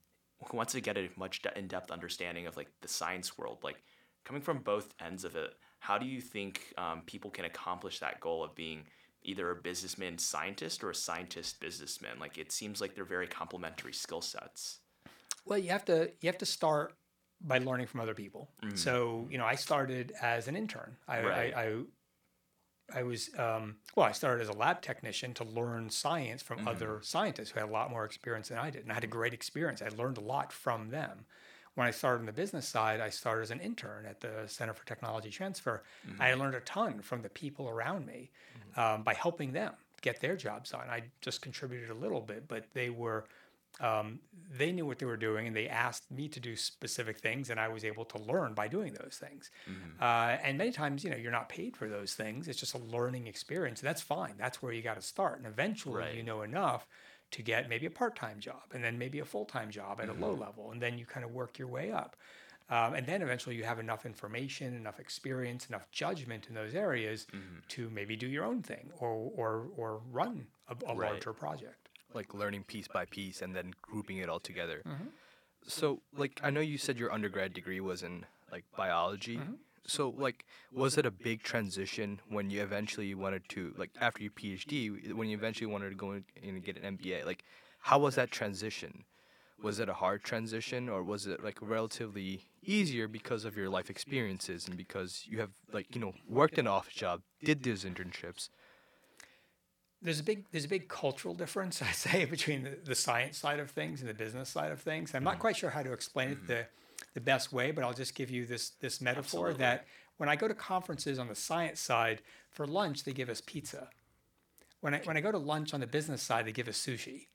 [0.49, 3.59] who wants to get a much de- in-depth understanding of like the science world.
[3.61, 3.83] Like
[4.23, 8.19] coming from both ends of it, how do you think um, people can accomplish that
[8.19, 8.85] goal of being
[9.21, 12.17] either a businessman scientist or a scientist businessman?
[12.19, 14.79] Like it seems like they're very complementary skill sets.
[15.45, 16.93] Well, you have to you have to start
[17.41, 18.49] by learning from other people.
[18.75, 20.97] So you know, I started as an intern.
[21.07, 21.25] I Mm.
[21.29, 21.53] Right.
[21.55, 21.83] I, I,
[22.93, 26.87] I was um, well, I started as a lab technician to learn science from other
[26.87, 27.03] Mm-hmm.
[27.03, 29.33] scientists who had a lot more experience than I did, and I had a great
[29.33, 29.81] experience.
[29.81, 31.25] I learned a lot from them.
[31.75, 34.73] When I started on the business side, I started as an intern at the Center
[34.73, 35.83] for Technology Transfer.
[36.05, 36.21] Mm-hmm.
[36.21, 38.29] I learned a ton from the people around me
[38.75, 40.89] um, by helping them get their jobs on.
[40.89, 43.23] I just contributed a little bit, but they were
[43.79, 44.19] um,
[44.51, 47.59] they knew what they were doing and they asked me to do specific things and
[47.59, 49.49] i was able to learn by doing those things.
[49.99, 52.47] Uh, and many times you know you're not paid for those things.
[52.47, 53.79] It's just a learning experience.
[53.81, 54.35] And that's fine.
[54.37, 55.37] That's where you got to start.
[55.37, 56.85] And eventually you know enough
[57.31, 60.33] to get maybe a part-time job and then maybe a full-time job at a low
[60.33, 60.71] level.
[60.71, 62.17] And then you kind of work your way up.
[62.69, 67.27] Um, and then eventually you have enough information enough experience enough judgment in those areas
[67.69, 71.11] to maybe do your own thing or or, or run a, a Right.
[71.11, 71.80] larger project
[72.13, 74.81] like learning piece by piece and then grouping it all together.
[74.87, 75.07] Mm-hmm.
[75.67, 79.37] So, like, I know you said your undergrad degree was in like biology.
[79.37, 79.53] Mm-hmm.
[79.85, 84.31] So, like, was it a big transition when you eventually wanted to, like, after your
[84.31, 87.25] PhD, when you eventually wanted to go in and get an MBA?
[87.25, 87.43] Like,
[87.79, 89.05] how was that transition?
[89.61, 93.89] Was it a hard transition, or was it like relatively easier because of your life
[93.89, 98.49] experiences and because you have, like, you know, worked an office job, did those internships?
[100.01, 103.59] There's a big there's a big cultural difference I say between the, the science side
[103.59, 105.13] of things and the business side of things.
[105.13, 105.39] I'm not mm.
[105.39, 106.65] quite sure how to explain it the mm.
[107.13, 109.59] the best way, but I'll just give you this this metaphor Absolutely.
[109.59, 109.85] that
[110.17, 113.89] when I go to conferences on the science side for lunch they give us pizza.
[114.81, 117.27] When I when I go to lunch on the business side they give us sushi.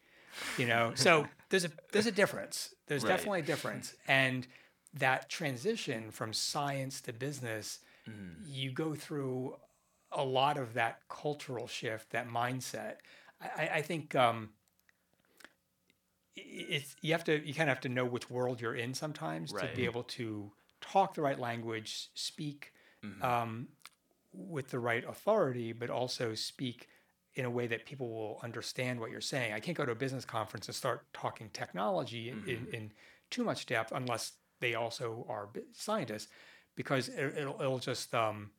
[0.58, 2.74] You know, so there's a there's a difference.
[2.88, 3.10] There's Right.
[3.10, 4.46] definitely a difference, and
[4.94, 8.34] that transition from science to business, mm.
[8.44, 9.56] you go through
[10.16, 12.96] a lot of that cultural shift, that mindset.
[13.40, 14.50] I, I- think um,
[16.34, 19.52] it's you have to you kind of have to know which world you're in sometimes
[19.52, 20.50] to be able to
[20.80, 22.72] talk the right language, speak
[23.22, 23.68] um,
[24.32, 26.88] with the right authority, but also speak
[27.34, 29.52] in a way that people will understand what you're saying.
[29.52, 32.92] I can't go to a business conference and start talking technology in, in, in
[33.30, 36.28] too much depth unless they also are scientists,
[36.74, 38.50] because it, it'll, it'll just um,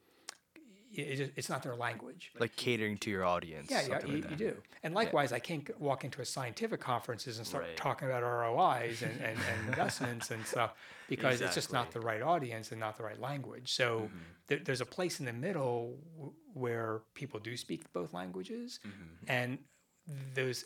[0.93, 2.31] it, it, it's not their language.
[2.39, 3.69] Like catering to your audience?
[3.69, 4.57] Yeah, yeah, you, like you do.
[4.83, 7.77] And likewise, I can't walk into a scientific conferences and start Right.
[7.77, 10.73] talking about ROIs and, and, and investments and stuff
[11.09, 13.71] because it's just not the right audience and not the right language.
[13.73, 14.17] So mm-hmm.
[14.47, 19.31] there, there's a place in the middle w- where people do speak both languages, mm-hmm.
[19.31, 19.57] and
[20.33, 20.65] those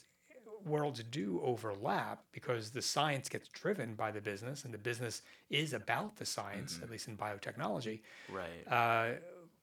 [0.66, 5.74] worlds do overlap because the science gets driven by the business, and the business is
[5.74, 6.84] about the science, mm-hmm.
[6.84, 8.02] at least in biotechnology.
[8.32, 8.68] Right.
[8.68, 9.16] Uh,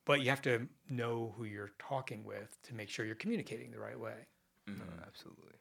[0.08, 3.78] but you have to know who you're talking with to make sure you're communicating the
[3.78, 4.26] right way.
[4.66, 5.54] No, absolutely.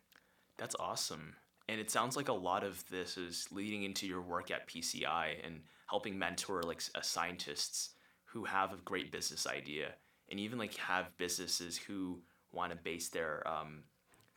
[0.57, 1.35] That's awesome.
[1.69, 5.35] And it sounds like a lot of this is leading into your work at PCI
[5.45, 7.89] and helping mentor like s- uh, scientists
[8.25, 9.93] who have a great business idea
[10.29, 13.83] and even like have businesses who want to base their um,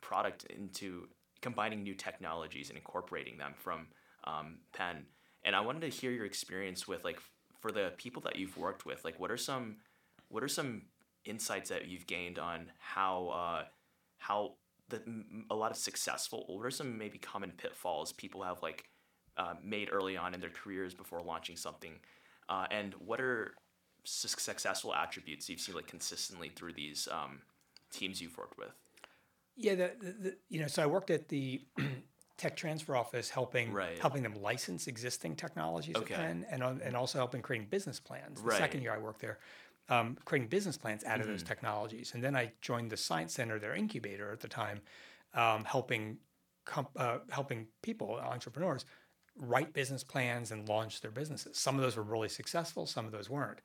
[0.00, 1.08] product into
[1.40, 3.86] combining new technologies and incorporating them from
[4.24, 5.06] um, Penn.
[5.44, 8.56] And I wanted to hear your experience with like f- for the people that you've
[8.56, 9.04] worked with.
[9.04, 9.76] Like, what are some
[10.30, 10.82] what are some
[11.24, 13.64] insights that you've gained on how uh,
[14.18, 14.54] how
[14.88, 15.02] the
[15.50, 18.84] a lot of successful what are some maybe common pitfalls people have like
[19.36, 21.94] uh, made early on in their careers before launching something,
[22.48, 23.54] uh, and what are
[24.04, 27.40] su- successful attributes you've seen like consistently through these um,
[27.90, 28.72] teams you've worked with?
[29.56, 31.62] Yeah, the, the, the you know, so I worked at the
[32.36, 33.98] tech transfer office helping Right.
[33.98, 36.14] helping them license existing technologies Okay.
[36.14, 38.40] at Penn and and also helping creating business plans.
[38.40, 38.58] The Right.
[38.58, 39.38] second year I worked there,
[39.90, 41.32] um, creating business plans out of Mm-hmm.
[41.32, 44.80] those technologies, and then I joined the Science Center, their incubator at the time,
[45.34, 46.18] um, helping
[46.64, 48.84] comp- uh, helping people, entrepreneurs,
[49.36, 51.58] write business plans and launch their businesses.
[51.58, 53.60] Some of those were really successful, some of those weren't.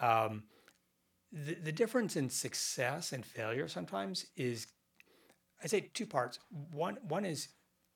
[0.00, 0.44] Um,
[1.32, 4.66] the, the difference in success and failure sometimes is
[5.62, 6.38] I say two parts.
[6.72, 7.48] One one is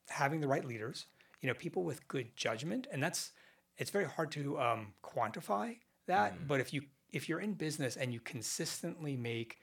[0.09, 1.05] having the right leaders,
[1.41, 3.31] you know, people with good judgment, and that's
[3.77, 6.47] it's very hard to um, quantify that.
[6.47, 9.59] But if you if you're in business and you consistently make,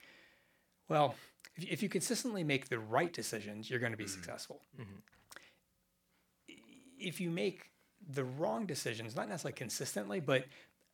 [0.89, 1.15] well,
[1.57, 4.15] if, if you consistently make the right decisions, you're going to be mm-hmm.
[4.15, 4.63] successful.
[4.81, 6.55] Mm-hmm.
[6.99, 7.71] If you make
[8.09, 10.47] the wrong decisions, not necessarily consistently, but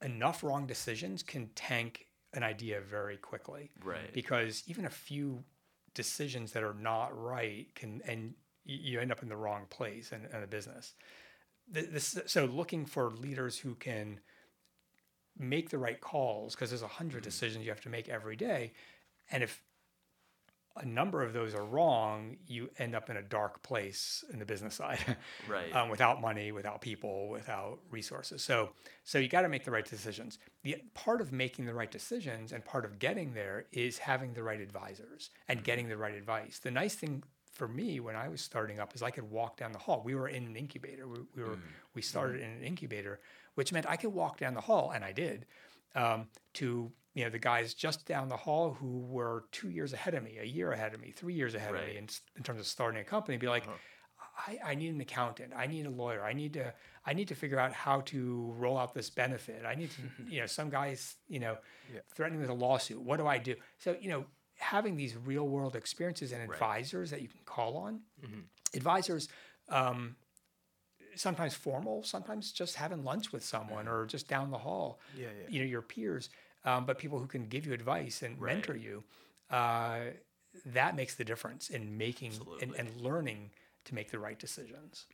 [0.02, 4.12] enough wrong decisions can tank an idea very quickly Right.
[4.12, 5.44] because even a few
[5.94, 10.26] decisions that are not right can and you end up in the wrong place in,
[10.36, 10.92] in a business
[11.72, 14.20] Th- this, so looking for leaders who can
[15.38, 17.24] make the right calls because there's a 100 mm.
[17.24, 18.72] decisions you have to make every day
[19.30, 19.62] and if
[20.78, 24.44] a number of those are wrong you end up in a dark place in the
[24.44, 25.16] business side
[25.48, 25.74] Right.
[25.74, 28.42] um, without money, without people, without resources.
[28.42, 28.70] So,
[29.04, 30.38] so you got to make the right decisions.
[30.64, 34.42] The part of making the right decisions and part of getting there is having the
[34.42, 35.64] right advisors and mm-hmm.
[35.64, 36.58] getting the right advice.
[36.58, 37.22] The nice thing
[37.52, 40.02] for me when I was starting up is I could walk down the hall.
[40.04, 41.08] We were in an incubator.
[41.08, 41.60] We, we were mm.
[41.94, 42.08] we mm-hmm.
[42.08, 43.18] started in an incubator,
[43.56, 45.44] which meant I could walk down the hall, and I did,
[45.94, 50.14] um, to you know the guys just down the hall who were two years ahead
[50.14, 52.60] of me, a year ahead of me, three years ahead of me in, in terms
[52.60, 53.36] of starting a company.
[53.38, 53.64] Be like,
[54.46, 55.52] I, I need an accountant.
[55.56, 56.22] I need a lawyer.
[56.22, 56.72] I need to
[57.06, 59.64] I need to figure out how to roll out this benefit.
[59.66, 60.02] I need to
[60.34, 61.56] you know some guys you know
[61.92, 62.00] Yeah.
[62.14, 63.00] threatening with a lawsuit.
[63.00, 63.54] What do I do?
[63.78, 64.26] So you know
[64.58, 68.00] having these real world experiences and advisors that you can call on.
[68.74, 69.28] Advisors.
[69.68, 70.16] Um,
[71.16, 75.00] Sometimes formal, sometimes just having lunch with someone or just down the hall.
[75.18, 75.48] Yeah, yeah.
[75.48, 76.28] You know your peers,
[76.64, 78.54] um, but people who can give you advice and Right.
[78.54, 79.02] mentor you.
[79.50, 80.00] Uh,
[80.66, 83.50] that makes the difference in making and, and learning
[83.84, 85.06] to make the right decisions.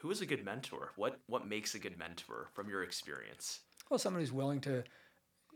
[0.00, 0.92] Who is a good mentor?
[0.96, 3.60] What what makes a good mentor from your experience?
[3.90, 4.84] Well, someone who's willing to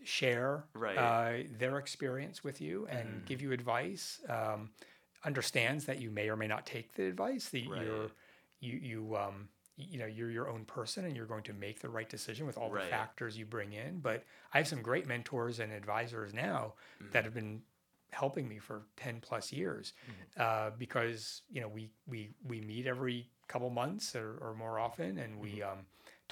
[0.04, 0.98] share Right.
[0.98, 4.70] uh, their experience with you and give you advice, um,
[5.24, 7.50] understands that you may or may not take the advice.
[7.50, 7.84] That Right.
[7.84, 8.10] you're
[8.62, 11.88] you you um, you know you're your own person and you're going to make the
[11.88, 12.84] right decision with all Right.
[12.84, 13.98] the factors you bring in.
[14.00, 16.74] But I have some great mentors and advisors now
[17.12, 17.62] that have been
[18.10, 19.94] helping me for 10 plus years
[20.36, 25.18] uh, because you know we we we meet every couple months or, or more often
[25.18, 25.78] and we um,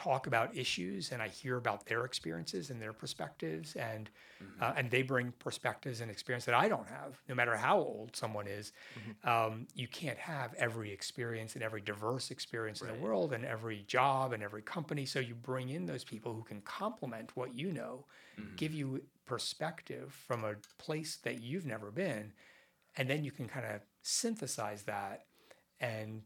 [0.02, 4.08] talk about issues and I hear about their experiences and their perspectives and
[4.62, 8.16] uh, and they bring perspectives and experience that I don't have no matter how old
[8.16, 8.72] someone is.
[9.24, 13.84] Um, you can't have every experience and every diverse experience in the world and every
[13.86, 15.04] job and every company.
[15.06, 18.06] So you bring in those people who can complement what you know
[18.56, 22.32] give you perspective from a place that you've never been
[22.96, 25.24] and then you can kind of synthesize that
[25.80, 26.22] and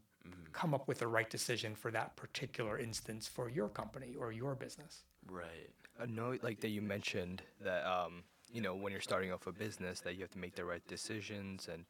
[0.53, 4.55] come up with the right decision for that particular instance for your company or your
[4.55, 5.03] business.
[5.29, 5.69] Right.
[6.01, 9.51] I know, like that you mentioned that um, you know when you're starting off a
[9.51, 11.85] business that you have to make the right decisions and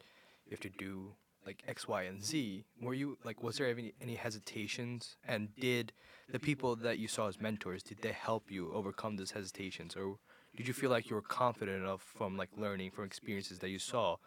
[0.46, 1.12] you have to do
[1.46, 2.66] like X, Y, and Z.
[2.82, 5.18] Were you like was there any any hesitations?
[5.28, 5.94] And did
[6.32, 10.18] the people that you saw as mentors did they help you overcome those hesitations, or
[10.56, 13.80] did you feel like you were confident enough from like learning from experiences that you
[13.80, 14.18] saw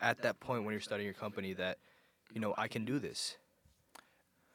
[0.00, 1.78] at that point when you're starting your company that
[2.32, 3.36] you know I can do this?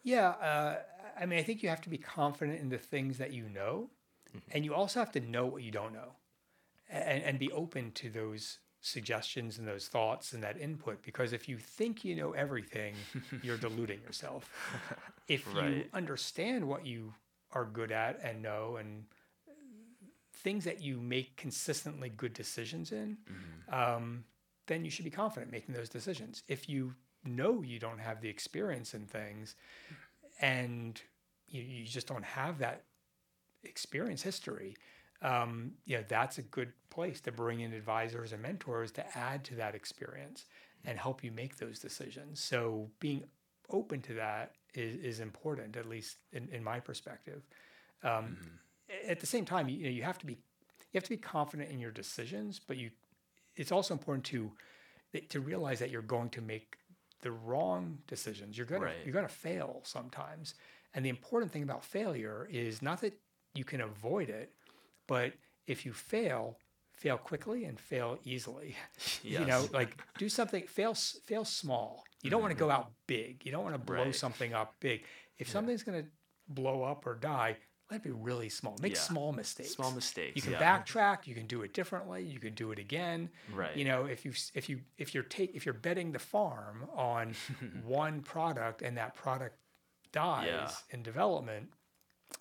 [0.03, 0.77] Yeah, uh,
[1.19, 3.89] I mean, I think you have to be confident in the things that you know,
[4.51, 6.13] and you also have to know what you don't know,
[6.89, 11.01] and, and be open to those suggestions and those thoughts and that input.
[11.03, 12.95] Because if you think you know everything,
[13.43, 14.49] you're deluding yourself.
[15.27, 17.13] If you understand what you
[17.51, 19.03] are good at and know, and
[20.33, 23.17] things that you make consistently good decisions in,
[23.69, 24.23] um,
[24.67, 26.43] then you should be confident making those decisions.
[26.47, 29.55] If you know you don't have the experience in things
[30.41, 31.01] and
[31.47, 32.84] you, you just don't have that
[33.63, 34.75] experience history,
[35.21, 39.43] um, you know, that's a good place to bring in advisors and mentors to add
[39.45, 40.45] to that experience
[40.86, 42.39] and help you make those decisions.
[42.39, 43.23] So being
[43.69, 47.43] open to that is, is important, at least in, in my perspective.
[48.03, 48.38] Um,
[49.08, 50.38] At the same time, you know, you have to be
[50.91, 52.89] you have to be confident in your decisions, but you
[53.55, 54.51] it's also important to
[55.29, 56.77] to realize that you're going to make
[57.21, 58.58] the wrong decisions.
[58.58, 59.05] You're gonna Right.
[59.05, 60.55] you're gonna fail sometimes.
[60.93, 63.13] And the important thing about failure is not that
[63.53, 64.53] you can avoid it,
[65.08, 65.34] but
[65.67, 66.58] if you fail,
[66.93, 68.75] fail quickly and fail easily.
[68.95, 69.19] Yes.
[69.41, 72.03] You know, like do something fail fail small.
[72.21, 72.69] You don't want to mm-hmm.
[72.69, 73.45] go out big.
[73.45, 74.15] You don't want to blow Right.
[74.15, 75.05] something up big.
[75.38, 76.10] If something's going to
[76.49, 77.58] blow up or die,
[77.95, 78.78] it be really small.
[78.82, 78.99] Make Yeah.
[78.99, 79.71] small mistakes.
[79.71, 80.36] Small mistakes.
[80.36, 80.60] You can yeah.
[80.80, 81.28] backtrack.
[81.28, 82.23] You can do it differently.
[82.23, 83.30] You can do it again.
[83.52, 83.75] Right.
[83.75, 87.36] You know, if you if you if you're take if you're betting the farm on
[87.84, 89.58] one product and that product
[90.12, 90.71] dies Yeah.
[90.91, 91.69] in development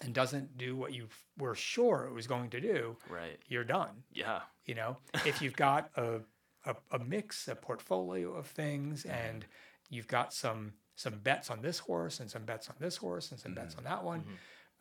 [0.00, 1.08] and doesn't do what you
[1.38, 3.40] were sure it was going to do, Right.
[3.48, 4.04] you're done.
[4.12, 4.42] Yeah.
[4.66, 6.20] You know, if you've got a,
[6.66, 9.10] a, a mix, a portfolio of things, mm-hmm.
[9.16, 9.46] and
[9.88, 13.38] you've got some some bets on this horse and some bets on this horse and
[13.38, 13.86] some bets mm-hmm.
[13.86, 14.34] on that one, mm-hmm.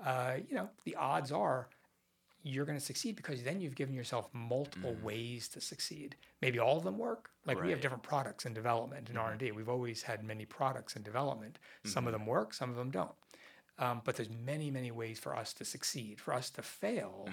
[0.03, 1.69] Uh, you know, the odds are
[2.43, 6.15] you're going to succeed because then you've given yourself multiple ways to succeed.
[6.41, 7.29] Maybe all of them work.
[7.45, 9.51] Like we have different products in development in R and D.
[9.51, 11.59] We've always had many products in development.
[11.85, 13.11] Some of them work, some of them don't.
[13.79, 16.19] Um, but there's many, many ways for us to succeed.
[16.19, 17.29] For us to fail,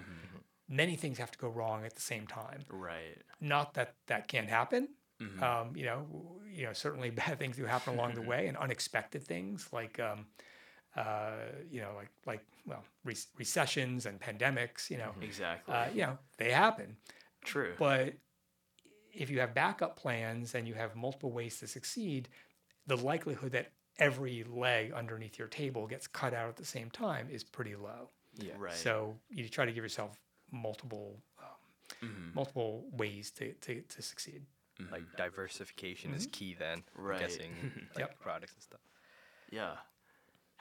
[0.69, 2.61] many things have to go wrong at the same time.
[2.69, 3.19] Right.
[3.41, 4.89] Not that that can't happen.
[5.43, 6.07] Um, you know,
[6.53, 10.27] you know, certainly bad things do happen along the way, and unexpected things like, um,
[10.97, 11.33] uh,
[11.71, 14.91] you know, like like well, re- recessions and pandemics.
[14.91, 15.75] You know, Exactly.
[15.75, 16.97] uh, you know, they happen.
[17.45, 17.75] True.
[17.79, 18.15] But
[19.13, 22.29] if you have backup plans and you have multiple ways to succeed,
[22.87, 27.29] the likelihood that every leg underneath your table gets cut out at the same time
[27.31, 28.11] is pretty low.
[28.37, 28.55] Yeah.
[28.59, 28.73] right.
[28.73, 30.17] So you try to give yourself
[30.51, 31.47] multiple um,
[32.09, 32.35] Mhm.
[32.35, 34.43] multiple ways to, to, to succeed.
[34.91, 36.83] Like diversification is key then.
[36.99, 37.21] I'm Right.
[37.21, 37.53] guessing
[37.95, 38.19] like Yep.
[38.21, 38.81] products and stuff.
[39.51, 39.77] Yeah.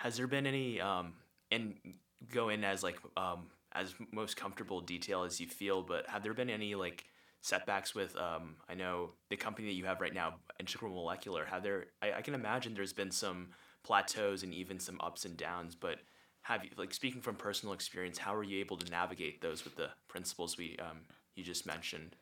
[0.03, 1.13] Has there been any um
[1.49, 1.75] and
[2.29, 6.33] go in as like um as most comfortable detail as you feel, but have there
[6.33, 7.05] been any like
[7.41, 11.63] setbacks with um I know the company that you have right now, Integral Molecular, have
[11.63, 13.51] there I, I can imagine there's been some
[13.83, 15.99] plateaus and even some ups and downs, but
[16.41, 19.77] have you like speaking from personal experience, how are you able to navigate those with
[19.77, 20.99] the principles we um
[21.35, 22.17] you just mentioned?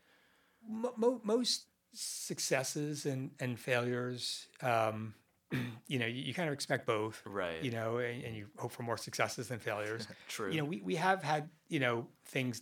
[0.70, 5.16] Mo- mo- most successes and, and failures, um,
[5.88, 7.22] you know, you, you kind of expect both.
[7.26, 7.64] Right.
[7.64, 10.08] You know, and, and you hope for more successes than failures.
[10.28, 10.52] True.
[10.52, 12.62] You know, we, we have had, you know, things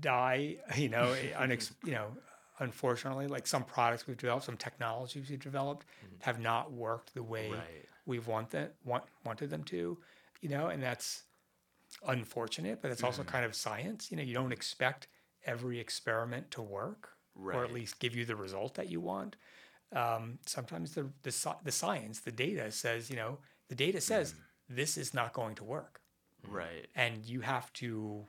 [0.00, 2.08] die, you know, eh, unex- you know,
[2.58, 6.16] unfortunately, like some products we've developed, some technologies we've developed mm-hmm.
[6.20, 7.86] have not worked the way Right.
[8.06, 9.98] we've want that, want, wanted them to,
[10.40, 11.24] you know, and that's
[12.06, 13.30] unfortunate, but it's also mm-hmm.
[13.32, 14.10] kind of science.
[14.10, 15.08] You know, you don't expect
[15.44, 17.10] every experiment to work
[17.42, 19.36] or at least give you the result that you want.
[19.92, 24.34] Um, sometimes the, the, the science, the data says, you know, the data says
[24.68, 26.00] this is not going to work.
[26.48, 26.86] Right.
[26.94, 28.24] And you have to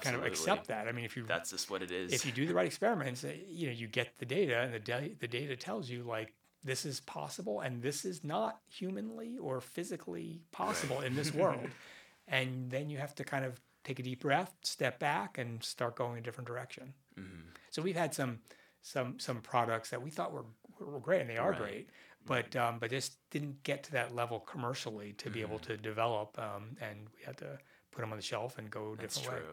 [0.00, 0.88] kind of accept that.
[0.88, 2.12] I mean, if you That's just what it is.
[2.12, 4.80] if you do the right experiments, uh, you know, you get the data, and the
[4.80, 6.32] da- the data tells you like
[6.64, 11.68] this is possible, and this is not humanly or physically possible in this world.
[12.28, 15.94] and then you have to kind of take a deep breath, step back, and start
[15.94, 16.92] going a different direction.
[17.18, 17.50] Mm-hmm.
[17.70, 18.40] So we've had some
[18.82, 20.46] some some products that we thought were
[20.80, 21.60] were great, and they are Right.
[21.60, 21.90] great.
[22.26, 25.48] But um, but just didn't get to that level commercially to be Mm-hmm.
[25.48, 27.58] able to develop, um, and we had to
[27.92, 29.46] put them on the shelf and go a That's different true.
[29.46, 29.52] way.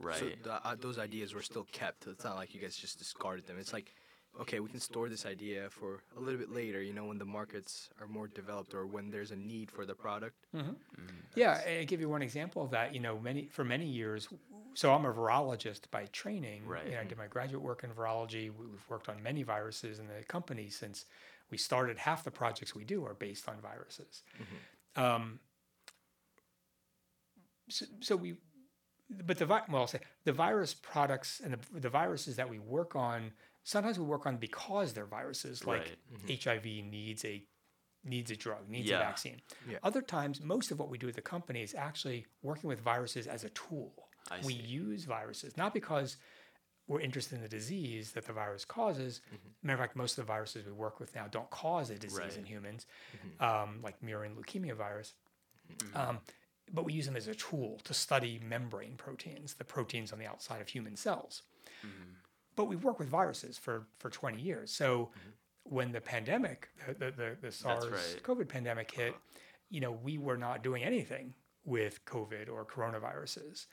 [0.00, 0.16] Right.
[0.20, 2.06] So the, uh, those ideas were still kept.
[2.06, 3.58] It's not like you guys just discarded them.
[3.58, 3.94] It's like,
[4.40, 6.80] okay, we can store this idea for a little bit later.
[6.82, 9.94] You know, when the markets are more developed or when there's a need for the
[9.94, 10.46] product.
[10.54, 10.70] Mm-hmm.
[10.70, 11.16] Mm-hmm.
[11.34, 12.94] Yeah, I'll give you one example of that.
[12.94, 14.28] You know, many for many years.
[14.74, 16.62] So I'm a virologist by training.
[16.66, 16.86] Right.
[16.86, 18.50] You know, I did my graduate work in virology.
[18.56, 21.04] We- We've worked on many viruses in the company since
[21.50, 21.98] we started.
[21.98, 24.22] Half the projects we do are based on viruses.
[24.36, 25.02] Mm-hmm.
[25.02, 25.40] Um,
[27.68, 28.36] so, so we,
[29.10, 32.58] but the vi- well, I'll say the virus products and the, the viruses that we
[32.58, 33.32] work on.
[33.68, 35.66] Sometimes we work on because they're viruses.
[35.66, 37.44] Like HIV needs a
[38.02, 38.96] needs a drug, needs Yeah.
[38.96, 39.42] a vaccine.
[39.68, 39.76] Yeah.
[39.82, 43.26] Other times, most of what we do at the company is actually working with viruses
[43.26, 43.92] as a tool.
[44.30, 44.60] I we see.
[44.62, 46.16] use viruses not because
[46.86, 49.20] we're interested in the disease that the virus causes.
[49.62, 52.18] Matter of fact, most of the viruses we work with now don't cause a disease
[52.18, 52.22] Mm-hmm.
[52.22, 52.30] Right.
[52.30, 52.40] Mm-hmm.
[52.40, 52.86] in humans,
[53.40, 55.12] um, like murine leukemia virus.
[55.94, 56.20] Um,
[56.72, 60.26] but we use them as a tool to study membrane proteins, the proteins on the
[60.26, 61.42] outside of human cells.
[61.84, 62.12] Mm-hmm.
[62.58, 64.70] But we've worked with viruses for, for 20 years.
[64.70, 65.10] So
[65.62, 67.94] when the pandemic, the, the, the, the SARS Mm-hmm.
[67.94, 68.22] right.
[68.22, 69.14] COVID pandemic hit,
[69.70, 71.34] you know, we were not doing anything
[71.64, 73.66] with COVID or coronaviruses.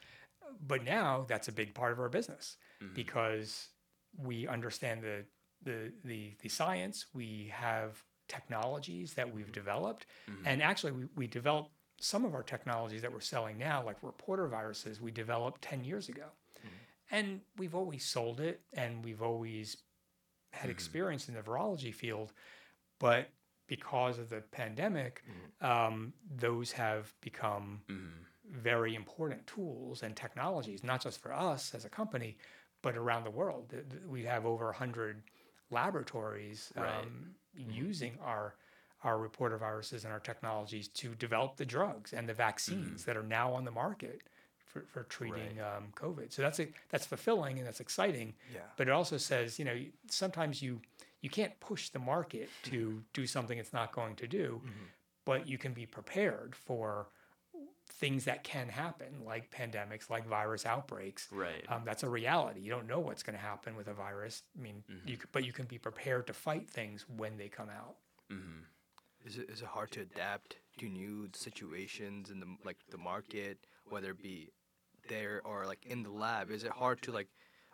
[0.68, 2.94] But now that's a big part of our business Mm-hmm.
[2.94, 3.70] because
[4.18, 5.18] we understand the
[5.64, 10.42] the the the science, we have technologies that we've developed, Mhm.
[10.46, 14.48] and actually we, we developed some of our technologies that we're selling now, like reporter
[14.48, 16.28] viruses, we developed ten years ago,
[17.12, 19.78] and we've always sold it, and we've always
[20.52, 20.72] had Mhm.
[20.72, 22.34] experience in the virology field,
[23.00, 23.30] but
[23.68, 25.24] because of the pandemic,
[25.62, 28.26] um, those have become Mhm.
[28.46, 32.38] very important tools and technologies, not just for us as a company,
[32.82, 33.74] but around the world.
[34.08, 35.24] We have over 100
[35.72, 37.04] laboratories Right.
[37.04, 38.56] um, using our
[39.04, 43.24] our reporter viruses and our technologies to develop the drugs and the vaccines that are
[43.24, 44.24] now on the market
[44.76, 46.34] for, for treating um, COVID.
[46.34, 48.34] So that's a, that's fulfilling and that's exciting.
[48.54, 48.60] Yeah.
[48.76, 49.78] But it also says, you know,
[50.10, 50.82] sometimes you
[51.22, 54.62] you can't push the market to do something it's not going to do,
[55.26, 57.08] but you can be prepared for
[57.88, 61.30] things that can happen, like pandemics, like virus outbreaks.
[61.32, 61.66] Right.
[61.70, 62.60] Um, that's a reality.
[62.60, 64.44] You don't know what's going to happen with a virus.
[64.58, 67.96] I mean, you but you can be prepared to fight things when they come out.
[68.32, 68.62] mm-hmm.
[69.26, 73.58] Is it is it hard to adapt to new situations in the like the market,
[73.90, 74.50] whether it be
[75.08, 76.52] there or like in the lab?
[76.52, 77.28] Is it hard to like,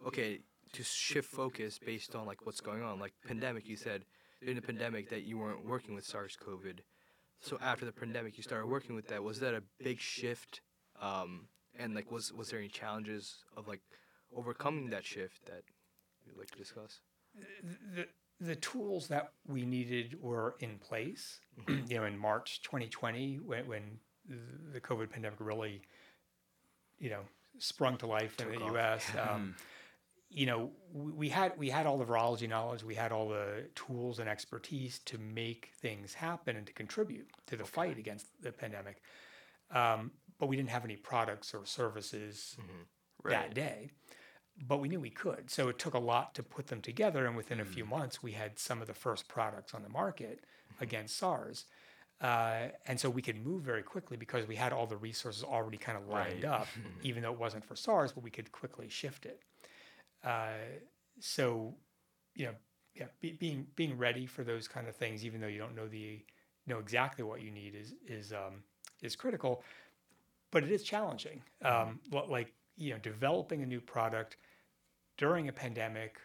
[0.06, 0.40] okay,
[0.74, 3.00] to shift focus based on like what's going on?
[3.00, 4.06] Like pandemic, you said
[4.42, 6.80] in the pandemic that you weren't working with SARS COVID.
[7.40, 9.24] So after the pandemic, you started working with that.
[9.24, 10.62] Was that a big shift?
[11.02, 13.82] Um, and like, was was there any challenges of like
[14.36, 15.64] overcoming that shift that
[16.26, 17.02] you'd like to discuss?
[17.96, 18.08] the
[18.40, 21.40] the tools that we needed were in place.
[21.68, 24.00] you know, in March 2020, when, when
[24.74, 25.84] the COVID pandemic really,
[27.02, 27.22] you know,
[27.60, 28.72] sprung to life in the off.
[28.72, 29.06] U.S.
[29.20, 29.56] Um,
[30.30, 33.66] you know, we we had we had all the virology knowledge, we had all the
[33.76, 38.52] tools and expertise to make things happen and to contribute to the fight against the
[38.54, 39.02] pandemic.
[39.72, 42.56] Um, but we didn't have any products or services
[43.24, 43.32] Right.
[43.34, 43.92] that day.
[44.68, 45.50] But we knew we could.
[45.52, 47.26] So it took a lot to put them together.
[47.26, 50.44] And within a few months, we had some of the first products on the market
[50.80, 51.66] against SARS.
[52.22, 55.78] Uh, and so we could move very quickly because we had all the resources already
[55.78, 56.52] kind of lined Right.
[56.54, 56.68] up,
[57.02, 59.42] even though it wasn't for SARS, but we could quickly shift it.
[60.24, 60.50] Uh,
[61.20, 61.74] so,
[62.36, 62.54] you know,
[62.96, 65.88] yeah, be, being being ready for those kind of things, even though you don't know
[65.88, 66.24] the
[66.68, 68.64] know exactly what you need, is is um,
[69.02, 69.64] is critical.
[70.52, 71.42] But it is challenging.
[71.64, 74.38] Um, li- like you know, developing a new product
[75.18, 76.18] during a pandemic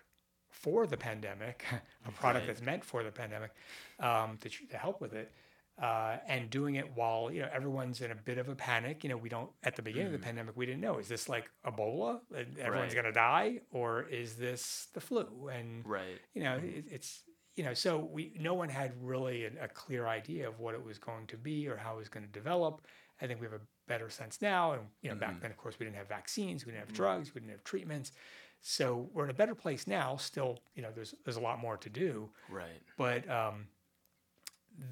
[0.50, 1.64] for the pandemic,
[2.06, 2.46] a product Right.
[2.48, 3.52] that's meant for the pandemic,
[4.00, 5.32] um, to, to help with it,
[5.80, 9.04] uh, and doing it while you know everyone's in a bit of a panic.
[9.04, 11.28] You know, we don't at the beginning of the pandemic we didn't know is this
[11.28, 12.20] like Ebola
[12.58, 13.02] everyone's Right.
[13.02, 15.48] gonna die or is this the flu?
[15.52, 16.18] And Right.
[16.34, 17.22] you know, it, it's
[17.56, 20.82] you know, so we no one had really a, a clear idea of what it
[20.84, 22.86] was going to be or how it was going to develop.
[23.20, 25.78] I think we have a better sense now, and you know, back then, of course,
[25.78, 28.12] we didn't have vaccines, we didn't have drugs, we didn't have treatments.
[28.60, 30.16] So we're in a better place now.
[30.16, 32.82] Still, you know, there's there's a lot more to do, Right.
[32.98, 33.68] but um,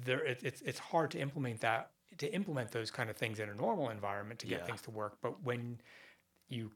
[0.05, 3.49] there it, it's it's hard to implement that to implement those kind of things in
[3.49, 4.65] a normal environment to get Yeah.
[4.65, 5.17] things to work.
[5.21, 5.81] But when
[6.49, 6.71] you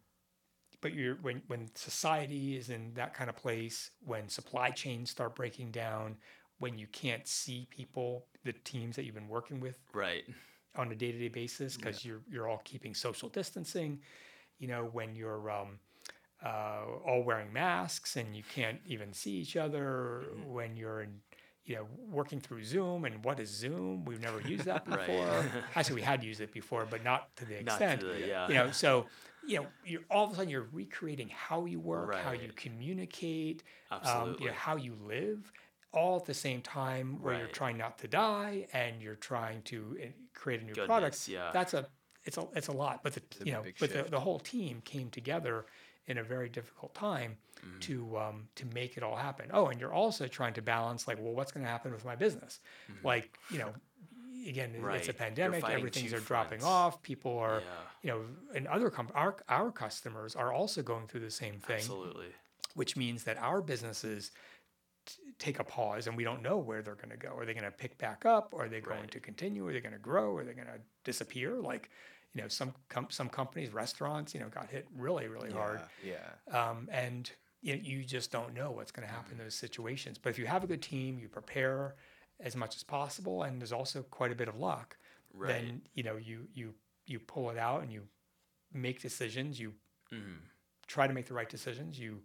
[0.81, 5.35] but you're when when society is in that kind of place, when supply chains start
[5.35, 6.17] breaking down,
[6.59, 10.25] when you can't see people, the teams that you've been working with Right.
[10.75, 13.99] on a day-to-day basis because you're you're all keeping social distancing,
[14.59, 15.79] you know, when you're um,
[16.45, 20.43] uh, all wearing masks and you can't even see each other, Mm-hmm.
[20.43, 21.21] when you're in
[21.65, 24.05] you know working through Zoom and what is Zoom?
[24.05, 25.07] We've never used that Right.
[25.07, 25.45] before.
[25.75, 28.47] Actually, we had used it before, but not to the extent to the, yeah.
[28.47, 29.05] you know so
[29.45, 33.63] you know you're all of a sudden you're recreating how you work how you communicate
[33.91, 35.51] um, you know, how you live
[35.91, 39.97] all at the same time where you're trying not to die and you're trying to
[40.01, 40.05] uh,
[40.35, 41.49] create a new product yeah.
[41.51, 41.87] that's a
[42.25, 44.81] it's a it's a lot but the a you know but the, the whole team
[44.85, 45.65] came together
[46.09, 47.79] in a very difficult time Mm-hmm.
[47.79, 51.17] to um, to make it all happen oh and you're also trying to balance like
[51.21, 52.61] well what's going to happen with my business
[53.03, 53.73] like you know
[54.47, 54.71] again.
[54.81, 54.99] Right.
[54.99, 57.65] it's a pandemic everything's are dropping off people are Yeah.
[58.01, 58.21] you know,
[58.55, 62.27] and other com- our our customers are also going through the same thing, Absolutely.
[62.75, 64.31] which means that our businesses
[65.05, 67.31] t- take a pause and we don't know where they're going to go.
[67.37, 68.53] Are they going to pick back up?
[68.57, 69.11] Are they going Right.
[69.11, 69.67] to continue?
[69.67, 70.37] Are they going to grow?
[70.37, 71.55] Are they going to disappear?
[71.55, 71.89] Like,
[72.33, 76.29] you know, some com- some companies, restaurants, you know, got hit really really hard, Yeah.
[76.51, 80.17] um, and you, know, you just don't know what's going to happen in those situations.
[80.17, 81.95] But if you have a good team, you prepare
[82.39, 84.97] as much as possible, and there's also quite a bit of luck.
[85.33, 85.47] Right.
[85.49, 86.73] Then you know you you
[87.05, 88.07] you pull it out and you
[88.71, 89.59] make decisions.
[89.59, 89.73] You
[90.13, 90.37] Mhm.
[90.87, 91.99] try to make the right decisions.
[91.99, 92.23] You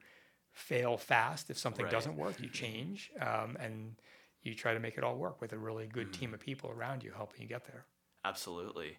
[0.52, 1.90] fail fast if something Right.
[1.92, 2.38] doesn't work.
[2.40, 3.96] You change, um, and
[4.42, 6.20] you try to make it all work with a really good Mm-hmm.
[6.20, 7.86] team of people around you helping you get there.
[8.24, 8.98] Absolutely.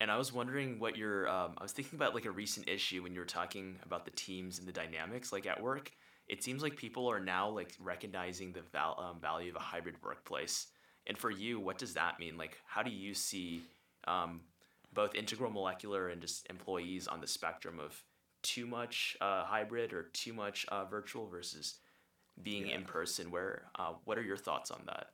[0.00, 3.02] And I was wondering what your um, I was thinking about like a recent issue
[3.02, 5.92] when you were talking about the teams and the dynamics like at work
[6.28, 9.96] it seems like people are now like recognizing the val- um, value of a hybrid
[10.02, 10.66] workplace.
[11.06, 12.36] And for you, what does that mean?
[12.36, 13.62] Like, how do you see
[14.08, 14.40] um,
[14.92, 18.02] both integral molecular and just employees on the spectrum of
[18.42, 21.76] too much uh, hybrid or too much uh, virtual versus
[22.42, 23.30] being in person?
[23.30, 25.10] Where, uh, what are your thoughts on that?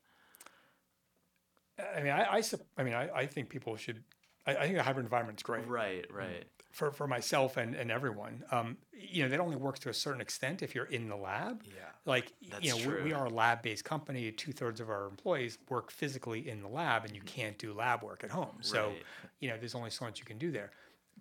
[1.95, 2.43] I mean, I, I,
[2.79, 4.03] I mean, I, I think people should.
[4.47, 6.17] I, I think the hybrid environment's great Right, mm.
[6.17, 8.45] right, for, for myself and, and everyone.
[8.51, 11.63] Um, you know, that only works to a certain extent if you're in the lab.
[11.67, 11.83] Yeah.
[12.05, 14.31] Like, That's you know, we, we are a lab based company.
[14.33, 17.41] Two thirds of our employees work physically in the lab, and you mm-hmm.
[17.41, 18.57] can't do lab work at home.
[18.61, 19.03] So, Right.
[19.41, 20.71] you know, there's only so much you can do there.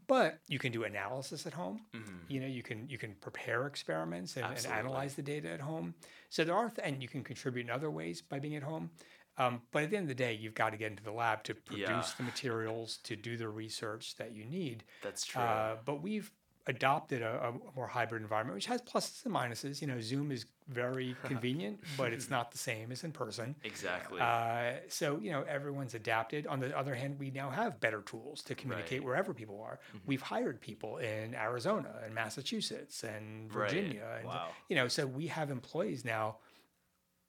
[0.08, 1.82] But you can do analysis at home.
[1.94, 2.18] Mm-hmm.
[2.28, 5.94] You know, you can you can prepare experiments and, and analyze the data at home.
[6.30, 8.90] So there are, th- and you can contribute in other ways by being at home.
[9.38, 11.44] Um, but at the end of the day, you've got to get into the lab
[11.46, 12.04] to produce Yeah.
[12.18, 14.84] the materials, to do the research that you need.
[15.02, 15.42] That's true.
[15.42, 16.32] Uh, but we've
[16.68, 19.82] adopted a, a more hybrid environment, which has pluses and minuses.
[19.82, 23.56] You know, Zoom is very convenient, but it's not the same as in person.
[23.64, 24.22] exactly.
[24.22, 26.46] Uh, so you know, everyone's adapted.
[26.46, 28.98] On the other hand, we now have better tools to communicate Right.
[29.00, 29.08] Mm-hmm.
[29.08, 29.80] wherever people are.
[30.06, 33.70] We've hired people in Arizona and Massachusetts and Right.
[33.72, 34.06] Virginia.
[34.20, 34.50] And, Wow.
[34.70, 36.38] You know, so we have employees now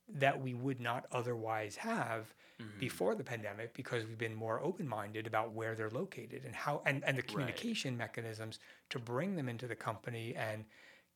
[0.09, 2.79] that we would not otherwise have Mm-hmm.
[2.79, 7.03] before the pandemic because we've been more open-minded about where they're located and how and,
[7.03, 10.65] and the communication mechanisms to bring them into the company and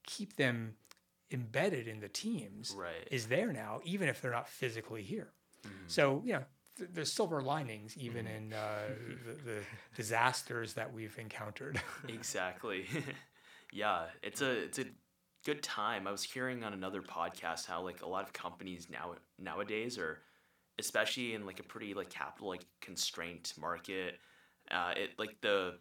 [0.05, 0.75] keep them
[1.31, 3.07] embedded in the teams Right.
[3.13, 5.29] is there now even if they're not physically here
[5.87, 6.43] so you know
[6.79, 8.89] th- there's silver linings even in uh,
[9.27, 9.59] the, the
[9.95, 12.87] disasters that we've encountered exactly.
[13.73, 14.87] yeah, it's a it's a
[15.47, 16.09] good time.
[16.09, 20.19] I was hearing on another podcast how like a lot of companies now nowadays are
[20.81, 24.19] especially in like a pretty like capital like constraint market
[24.73, 25.79] uh, it like the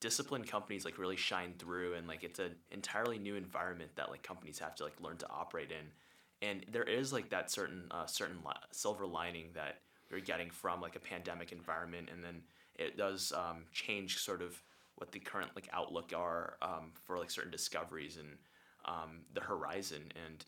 [0.00, 4.22] disciplined companies like really shine through and like it's an entirely new environment that like
[4.24, 8.06] companies have to like learn to operate in and there is like that certain uh,
[8.06, 9.78] certain li- silver lining that
[10.10, 12.42] you're getting from like a pandemic environment and then
[12.74, 14.60] it does um, change sort of
[14.96, 18.36] what the current like outlook are um, for like certain discoveries and
[18.84, 20.44] um, the horizon and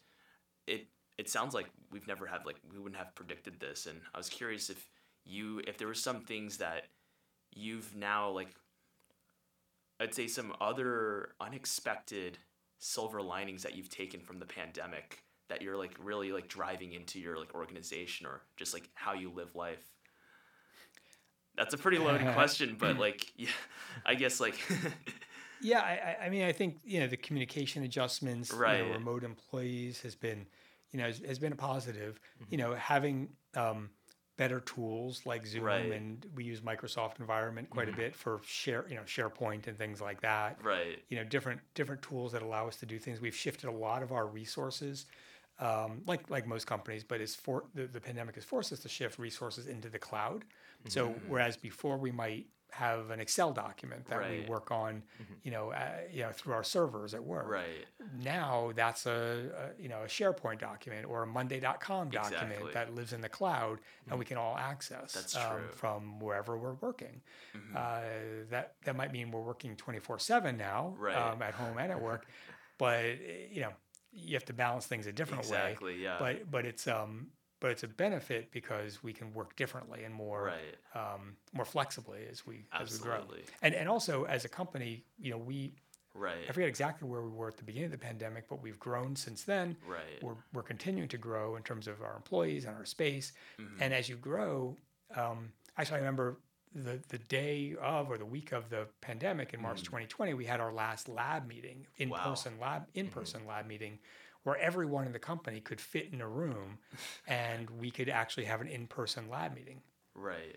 [0.67, 0.87] it
[1.19, 4.29] it sounds like we've never had like we wouldn't have predicted this and i was
[4.29, 4.89] curious if
[5.25, 6.85] you if there were some things that
[7.55, 8.49] you've now like
[10.01, 12.39] i'd say some other unexpected
[12.79, 17.19] silver linings that you've taken from the pandemic that you're like really like driving into
[17.19, 19.93] your like organization or just like how you live life?
[21.57, 23.49] That's a pretty loaded question but like yeah
[24.05, 24.59] i guess like
[25.61, 28.91] Yeah, I, I- mean, I think you know the communication adjustments, you know, Right.
[28.93, 30.47] remote employees has been,
[30.93, 32.21] you know, has, has been a positive.
[32.43, 32.45] Mm-hmm.
[32.53, 33.91] You know, having um,
[34.37, 35.83] better tools like Zoom Right.
[35.85, 35.93] Mm-hmm.
[35.93, 40.01] and we use Microsoft environment quite a bit for share, you know, SharePoint and things
[40.01, 40.59] like that.
[40.63, 43.21] right You know, different different tools that allow us to do things.
[43.21, 45.07] We've shifted a lot of our resources.
[45.59, 48.91] Um, like like most companies, but it's for the, the pandemic has forced us to
[48.91, 50.45] shift resources into the cloud.
[50.89, 55.03] So whereas before we might have an Excel document that we work on,
[55.43, 57.49] you know, uh, you know, through our servers at work.
[57.49, 57.87] right
[58.23, 62.73] Now that's a, a you know a SharePoint document or a Monday.com document Exactly.
[62.75, 63.79] that lives in the cloud
[64.11, 65.69] and we can all access That's um, true.
[65.73, 67.23] from wherever we're working.
[67.57, 67.77] Mm-hmm.
[67.77, 68.01] Uh,
[68.51, 71.17] that that might mean we're working twenty four seven now, Right.
[71.17, 72.27] um, at home and at work,
[72.79, 73.05] but
[73.51, 73.73] you know
[74.13, 75.59] you have to balance things a different way.
[75.59, 77.29] exactly yeah But but it's um
[77.61, 82.21] but it's a benefit because we can work differently and more right um, more flexibly
[82.31, 83.25] as we as we grow.
[83.63, 85.73] And and also as a company, you know, we
[86.15, 88.79] right I forget exactly where we were at the beginning of the pandemic, but we've
[88.79, 89.77] grown since then.
[89.87, 93.33] right We're we're continuing to grow in terms of our employees and our space.
[93.59, 93.83] Mm-hmm.
[93.83, 94.77] And as you grow,
[95.15, 96.39] um, actually, I remember
[96.75, 100.61] the the day of or the week of the pandemic in March 2020, we had
[100.61, 102.11] our last lab meeting, in.
[102.11, 102.19] Wow.
[102.19, 102.29] Mm-hmm.
[102.29, 103.99] person lab, in person lab meeting,
[104.47, 106.79] where everyone in the company could fit in a room,
[107.27, 109.81] and we could actually have an in person lab meeting.
[110.15, 110.55] right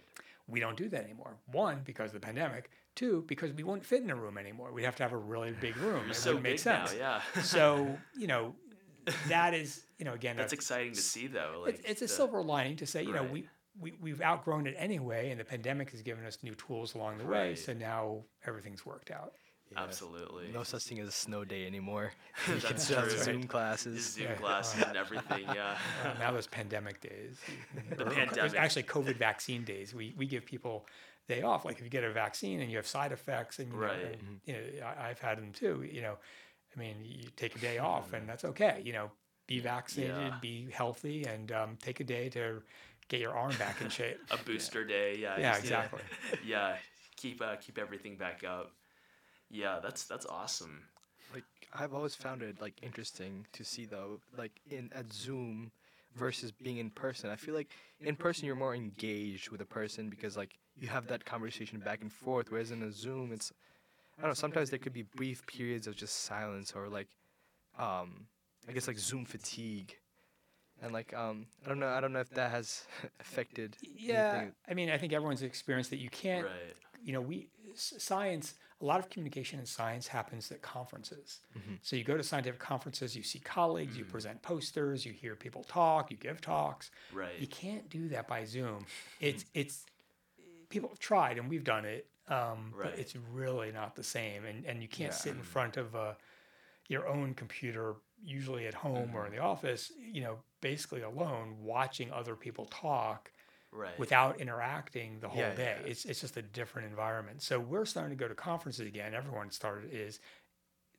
[0.48, 1.38] We don't do that anymore.
[1.52, 2.70] One, because of the pandemic.
[2.94, 4.72] Two, because we wouldn't fit in a room anymore.
[4.72, 6.12] We'd have to have a really big room.
[6.12, 7.00] It so wouldn't make big now sense.
[7.00, 8.54] yeah so you know,
[9.28, 12.08] that is you know again that's a- exciting to see though like it's, it's a
[12.08, 13.48] silver lining to say you know we,
[13.80, 17.26] we we've outgrown it anyway, and the pandemic has given us new tools along the
[17.26, 17.56] way.
[17.56, 19.34] So now everything's worked out.
[19.72, 19.84] Yeah.
[19.84, 22.12] absolutely No such thing as a snow day anymore.
[22.48, 23.18] you can That's still have true.
[23.20, 24.14] Zoom Just classes.
[24.14, 24.34] Zoom Yeah.
[24.36, 25.78] classes and everything yeah
[26.20, 27.38] now there's pandemic days.
[27.96, 28.56] The Or- or- pandemic.
[28.56, 29.94] Actually, COVID vaccine days.
[29.94, 30.86] We we give people
[31.28, 31.66] day off.
[31.66, 34.20] Like if you get a vaccine and you have side effects, and you know, Right.
[34.20, 35.88] and, you know, I, I've had them too.
[35.92, 36.18] You know,
[36.76, 38.82] I mean, you take a day off, and that's okay.
[38.84, 39.12] You know,
[39.46, 40.38] be vaccinated, Yeah.
[40.42, 42.64] be healthy, and um, take a day to
[43.10, 44.18] get your arm back in shape.
[44.32, 46.02] a booster day yeah Yeah, just- exactly.
[46.46, 46.78] yeah
[47.18, 48.72] keep uh, keep everything back up
[49.50, 50.84] yeah that's that's awesome
[51.34, 51.44] like
[51.74, 55.72] I've always found it like interesting to see though, like in at Zoom
[56.16, 57.30] versus being in person.
[57.30, 57.70] I feel like
[58.02, 62.02] in person you're more engaged with a person because like you have that conversation back
[62.02, 63.54] and forth, whereas in a Zoom it's
[64.18, 67.08] I don't know, sometimes there could be brief periods of just silence or like
[67.78, 68.26] um
[68.68, 69.96] I guess like Zoom fatigue.
[70.82, 72.84] And like um I don't know I don't know if that has
[73.20, 74.54] affected Yeah, anything.
[74.70, 76.46] I mean, I think everyone's experienced that you can't.
[76.46, 76.76] Right.
[77.04, 78.56] You know, we science.
[78.82, 81.40] A lot of communication in science happens at conferences.
[81.82, 85.64] So you go to scientific conferences, you see colleagues, you present posters, you hear people
[85.66, 86.90] talk, you give talks.
[87.12, 87.38] Right.
[87.40, 88.86] You can't do that by Zoom.
[89.20, 89.86] It's it's
[90.70, 92.92] people have tried and we've done it, um, Right.
[92.92, 94.46] but it's really not the same.
[94.46, 96.14] And and you can't sit in front of uh,
[96.88, 102.12] your own computer, usually at home or in the office, you know, basically alone, watching
[102.14, 103.32] other people talk
[103.72, 103.98] Right.
[104.00, 105.78] without interacting the whole Yeah, day.
[105.82, 105.88] yeah.
[105.92, 107.42] It's it's just a different environment.
[107.42, 109.14] So we're starting to go to conferences again.
[109.14, 110.20] Everyone started is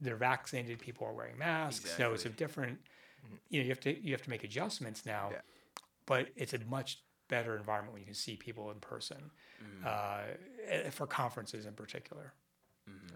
[0.01, 1.91] they're vaccinated, people are wearing masks.
[1.97, 2.79] So it's a different
[3.49, 5.31] you know, you have to you have to make adjustments now.
[5.33, 5.41] Yeah.
[6.07, 9.31] But it's a much better environment when you can see people in person.
[9.63, 9.87] Mm.
[9.87, 10.21] Uh,
[10.67, 12.33] eh, for conferences in particular.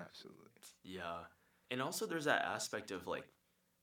[0.01, 0.51] Absolutely.
[0.83, 1.25] Yeah.
[1.71, 3.25] And also there's that aspect of like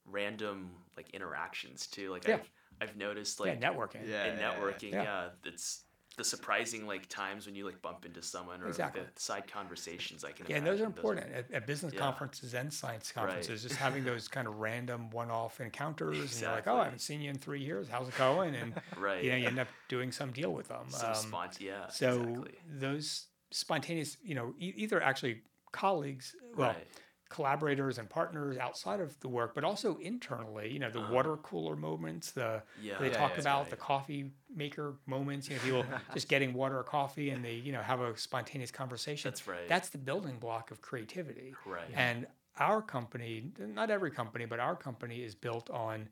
[0.06, 2.10] random like interactions too.
[2.10, 2.34] Like Yeah.
[2.36, 2.50] I've
[2.82, 4.08] I've noticed like yeah, networking.
[4.08, 4.26] Yeah.
[4.26, 5.02] in networking, Yeah.
[5.02, 5.28] yeah.
[5.44, 5.84] it's
[6.18, 9.00] the surprising like times when you like bump into someone or Exactly.
[9.00, 10.98] like, the side conversations I can Yeah, and those are imagine.
[10.98, 12.00] important at, at business Yeah.
[12.00, 13.62] conferences and science conferences.
[13.62, 16.36] Just having those kind of random one-off encounters, exactly.
[16.36, 17.88] and you're like, "Oh, I haven't seen you in three years.
[17.88, 19.24] How's it going?" And Right.
[19.24, 20.84] you know, you end up doing some deal with them.
[20.90, 21.88] Some Um, spont yeah.
[21.88, 22.58] so exactly.
[22.68, 26.86] those spontaneous, you know, e- either actually colleagues, well, Right.
[27.32, 30.70] Collaborators and partners outside of the work, but also internally.
[30.72, 31.12] You know, the Uh-huh.
[31.14, 32.98] water cooler moments, the Yeah.
[33.00, 33.70] they yeah, talk yeah, about right.
[33.70, 35.48] the coffee maker moments.
[35.48, 38.70] You know, people just getting water or coffee, and they you know have a spontaneous
[38.70, 39.30] conversation.
[39.30, 39.68] That's right.
[39.68, 41.54] That's the building block of creativity.
[41.66, 41.90] Right.
[41.94, 42.26] And
[42.58, 46.08] our company, not every company, but our company is built on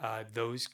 [0.00, 0.68] uh, those,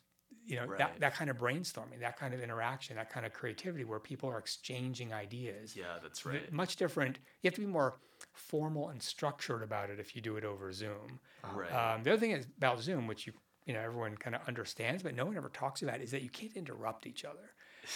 [0.47, 1.01] you know, that, Right.
[1.01, 4.39] that kind of brainstorming, that kind of interaction, that kind of creativity where people are
[4.39, 5.77] exchanging ideas.
[5.77, 6.51] Yeah, that's right.
[6.53, 7.19] Much different.
[7.43, 7.99] You have to be more
[8.39, 11.21] formal and structured about it if you do it over Zoom.
[11.55, 11.73] Right.
[11.73, 13.33] Um, the other thing is about Zoom, which you
[13.67, 16.31] you know everyone kind of understands, but no one ever talks about, is that you
[16.31, 17.51] can't interrupt each other.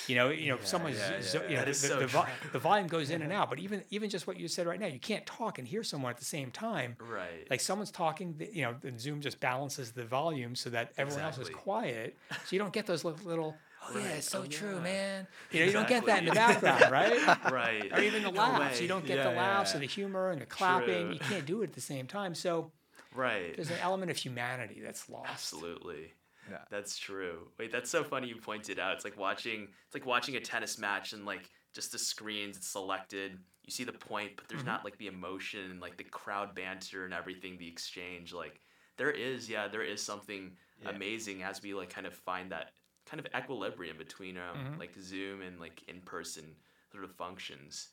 [0.06, 1.50] You know, you know, if someone's yeah, zo- yeah.
[1.50, 3.50] you know, the, so the, vo- the volume goes in and out.
[3.50, 6.10] But even even just what you said right now, you can't talk and hear someone
[6.10, 6.96] at the same time.
[6.98, 7.46] right.
[7.50, 11.38] Like someone's talking, you know, then Zoom just balances the volume so that everyone else
[11.38, 12.16] is quiet.
[12.30, 13.56] So you don't get those little, little
[13.88, 14.80] oh yeah, it's so Oh, true, yeah.
[14.80, 15.26] man.
[15.50, 16.68] You know, you don't get that in the Exactly.
[16.68, 16.92] background,
[17.46, 17.52] right?
[17.52, 17.92] right.
[17.92, 18.76] or even the No laughs.
[18.76, 18.82] way.
[18.82, 19.74] You don't get Yeah, the laughs yeah.
[19.76, 21.06] and the humor and the clapping.
[21.06, 21.12] True.
[21.14, 22.34] You can't do it at the same time.
[22.34, 22.72] So
[23.14, 23.54] Right.
[23.56, 25.28] there's an element of humanity that's lost.
[25.30, 26.12] Absolutely.
[26.50, 26.58] Yeah.
[26.70, 27.48] That's true.
[27.58, 28.94] Wait, that's so funny you pointed out.
[28.94, 32.66] It's like watching it's like watching a tennis match and like just the screens it's
[32.68, 33.38] selected.
[33.64, 34.70] You see the point, but there's Mm-hmm.
[34.70, 38.32] not like the emotion and like the crowd banter and everything, the exchange.
[38.32, 38.60] Like
[38.96, 40.90] there is, yeah, there is something Yeah.
[40.90, 42.72] amazing as we like kind of find that
[43.12, 44.78] kind of equilibrium between um Mhm.
[44.78, 46.56] like Zoom and like in person
[46.90, 47.90] sort of functions.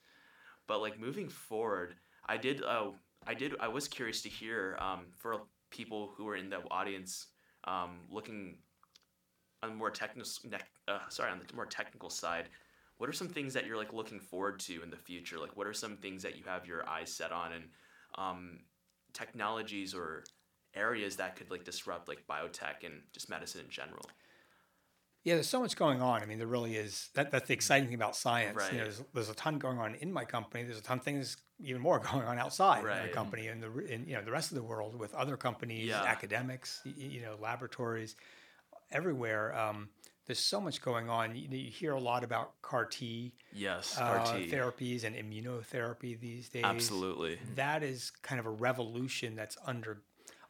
[0.68, 1.96] But like moving forward,
[2.28, 2.92] I did uh,
[3.28, 5.42] I did I was curious to hear um, for
[5.72, 7.28] people who were in the audience
[7.66, 8.60] um, looking
[9.64, 10.32] on the more technical
[10.88, 12.50] uh, sorry on the more technical side.
[12.98, 15.38] What are some things that you're like looking forward to in the future?
[15.40, 17.66] Like what are some things that you have your eyes set on and
[18.16, 18.60] um,
[19.14, 20.24] technologies or
[20.76, 24.19] areas that could like disrupt like biotech and just medicine in general?
[25.26, 26.22] Yeah, there's so much going on.
[26.22, 27.10] I mean, there really is.
[27.14, 28.58] That, that's the exciting thing about science.
[28.72, 30.64] You know, there's, there's a ton going on in my company.
[30.64, 33.12] There's a ton of things, even more going on outside my Right.
[33.12, 36.04] company and the in you know the rest of the world with other companies, Yeah.
[36.04, 38.16] academics, you know, laboratories,
[38.92, 39.58] everywhere.
[39.58, 39.90] Um,
[40.26, 41.36] there's so much going on.
[41.36, 44.50] You, you hear a lot about CAR T Yes, uh, RT.
[44.52, 46.64] therapies and immunotherapy these days.
[46.66, 47.40] Absolutely.
[47.56, 50.04] That is kind of a revolution that's under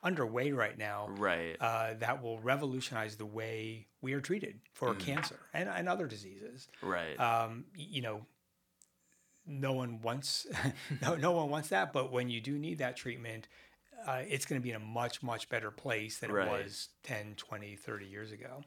[0.04, 1.56] underway right now Right.
[1.60, 5.00] uh, that will revolutionize the way we are treated for Mm.
[5.00, 6.68] cancer and, and other diseases.
[6.82, 7.20] right.
[7.20, 8.26] Um, you know,
[9.45, 10.45] no one wants
[11.02, 13.47] no, no one wants that, but when you do need that treatment,
[14.08, 16.47] uh, it's going to be in a much much better place than Right.
[16.47, 18.64] it was 10, 20, 30 years ago.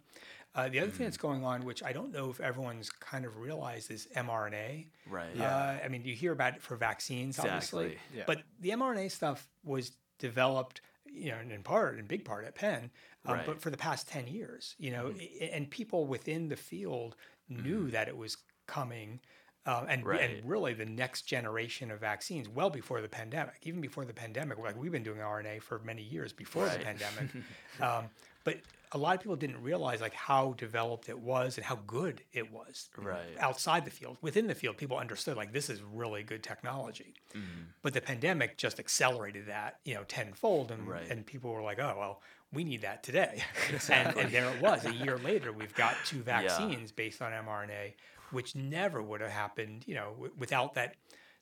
[0.54, 0.94] Uh, the other Mm.
[0.94, 4.88] thing that's going on, which I don't know if everyone's kind of realized, is mRNA.
[5.06, 5.40] right.
[5.40, 8.24] Uh, I mean, you hear about it for vaccines, obviously, Yeah.
[8.26, 10.82] but the mRNA stuff was developed,
[11.12, 12.90] you know, in part, in big part at Penn,
[13.26, 13.46] um, Right.
[13.46, 17.16] but for the past 10 years, you know, a- and people within the field
[17.48, 17.90] knew Mm-hmm.
[17.90, 18.36] that it was
[18.66, 19.20] coming.
[19.64, 20.20] Um, and, Right.
[20.38, 24.58] and really the next generation of vaccines, well before the pandemic, even before the pandemic,
[24.58, 27.30] like we've been doing RNA for many years before the pandemic.
[27.80, 28.10] um,
[28.44, 28.56] but
[28.94, 32.52] a lot of people didn't realize like how developed it was and how good it
[32.52, 33.36] was Right.
[33.40, 34.18] outside the field.
[34.20, 37.14] Within the field, people understood like this is really good technology.
[37.34, 37.62] Mm-hmm.
[37.80, 41.08] But the pandemic just accelerated that, you know, tenfold, and Right.
[41.10, 42.22] and people were like, oh well,
[42.52, 43.42] we need that today,
[43.88, 44.84] and, and there it was.
[44.84, 47.94] A year later, we've got two vaccines based on mRNA,
[48.30, 50.96] which never would have happened, you know, w- without that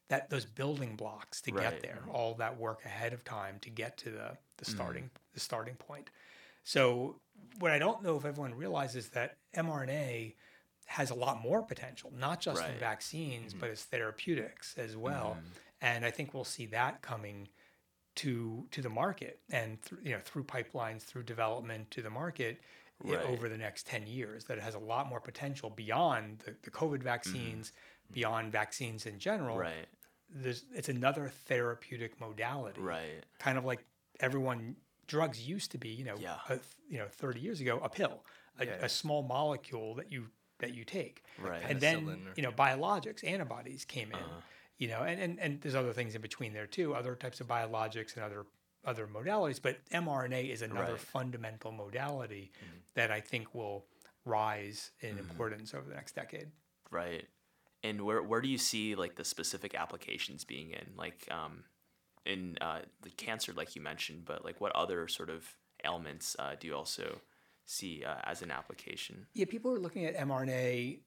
[0.08, 1.70] that those building blocks to Right.
[1.70, 4.74] get there, all that work ahead of time to get to the the Mm-hmm.
[4.76, 6.10] starting the starting point.
[6.64, 7.20] So
[7.58, 10.34] what I don't know if everyone realizes that mRNA
[10.86, 12.70] has a lot more potential, not just in Right.
[12.72, 12.80] Mm-hmm.
[12.80, 15.38] vaccines, but as therapeutics as well.
[15.80, 17.48] And I think we'll see that coming
[18.16, 22.60] to to the market and through you know through pipelines, through development to the market
[23.02, 23.24] Right.
[23.24, 26.70] over the next 10 years that it has a lot more potential beyond the, the
[26.70, 27.72] COVID vaccines,
[28.12, 29.54] beyond vaccines in general.
[29.56, 29.62] Mm-hmm.
[29.78, 29.86] Right.
[30.28, 33.24] There's it's another therapeutic modality Right.
[33.38, 33.86] kind of like
[34.20, 34.76] everyone
[35.10, 36.36] drugs used to be you know Yeah.
[36.48, 36.58] a,
[36.88, 38.24] you know 30 years ago a pill
[38.58, 38.84] a, Yeah.
[38.84, 40.28] a small molecule that you
[40.60, 41.62] that you take Right.
[41.68, 44.40] and then or- you know biologics antibodies came in Uh-huh.
[44.78, 47.46] you know and, and and there's other things in between there too other types of
[47.48, 48.42] biologics and other
[48.84, 50.92] other modalities but mRNA is another Right.
[50.94, 51.18] Mm-hmm.
[51.18, 52.52] fundamental modality
[52.94, 53.78] that I think will
[54.24, 56.48] rise in importance over the next decade
[56.90, 57.26] Right.
[57.82, 60.86] And where where do you see like the specific applications being in?
[60.96, 61.64] Like um
[62.26, 66.54] in uh the cancer like you mentioned, but like what other sort of ailments uh,
[66.58, 67.20] do you also
[67.64, 69.26] see uh, as an application?
[69.32, 71.00] Yeah, people are looking at mRNA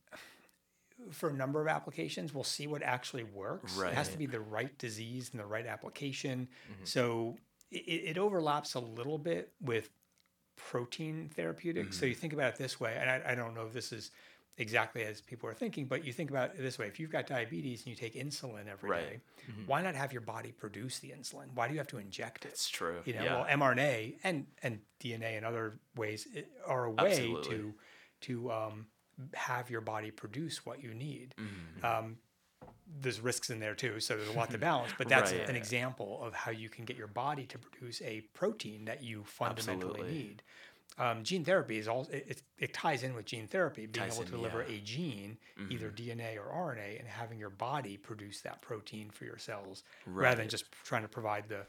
[1.11, 2.33] for a number of applications.
[2.33, 3.77] We'll see what actually works.
[3.91, 6.47] It has to be the right disease and the right application.
[6.83, 7.37] So
[7.71, 9.89] it, it overlaps a little bit with
[10.55, 11.97] protein therapeutics.
[11.99, 14.11] So you think about it this way, and I, I don't know if this is
[14.57, 17.27] exactly as people are thinking, but you think about it this way: if you've got
[17.27, 19.21] diabetes and you take insulin every day, Right.
[19.67, 21.47] why not have your body produce the insulin?
[21.53, 22.49] Why do you have to inject it?
[22.49, 23.01] It's true.
[23.05, 23.35] you know yeah.
[23.41, 23.45] well
[23.75, 26.27] mrna and and dna and other ways
[26.67, 27.49] are a way Absolutely.
[27.49, 27.73] to
[28.21, 28.87] to um,
[29.33, 31.85] have your body produce what you need Mm-hmm.
[31.85, 32.17] um,
[33.01, 35.49] there's risks in there too so there's a lot to balance but that's Right.
[35.49, 39.23] an example of how you can get your body to produce a protein that you
[39.25, 40.11] fundamentally Absolutely.
[40.17, 40.43] need
[40.99, 44.13] um, gene therapy is all it, it, it ties in with gene therapy being Ties
[44.15, 44.65] able in, to deliver yeah.
[44.65, 44.75] Mm-hmm.
[44.75, 45.37] a gene
[45.69, 50.37] either dna or rna and having your body produce that protein for your cells rather
[50.37, 51.65] than just trying to provide the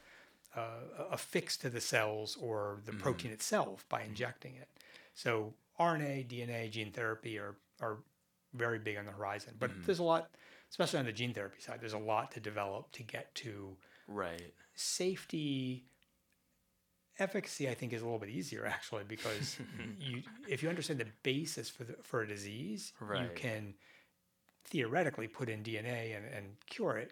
[0.55, 4.69] uh, a fix to the cells or the protein itself by injecting it.
[5.13, 7.97] So RNA, DNA, gene therapy are are
[8.53, 9.53] very big on the horizon.
[9.59, 10.29] But there's a lot,
[10.69, 11.79] especially on the gene therapy side.
[11.81, 13.75] There's a lot to develop to get to
[14.07, 14.53] Right.
[14.75, 15.83] safety.
[17.19, 19.57] Efficacy, I think, is a little bit easier actually because
[19.99, 23.73] you, if you understand the basis for the, for a disease, you can
[24.65, 27.11] theoretically put in DNA and, and cure it.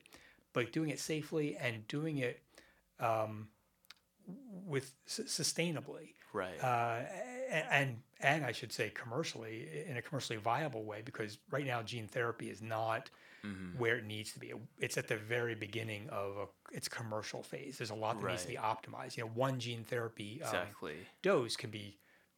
[0.53, 2.41] But doing it safely and doing it
[2.99, 3.47] um,
[4.67, 6.61] with s- sustainably, Right.
[6.63, 7.01] uh,
[7.71, 12.07] and and I should say commercially in a commercially viable way because right now gene
[12.07, 13.09] therapy is not
[13.45, 13.77] Mm-hmm.
[13.77, 14.53] where it needs to be.
[14.79, 17.77] It's at the very beginning of a, its commercial phase.
[17.77, 19.17] There's a lot that needs to be optimized.
[19.17, 20.51] You know, one gene therapy um,
[21.21, 21.97] dose can be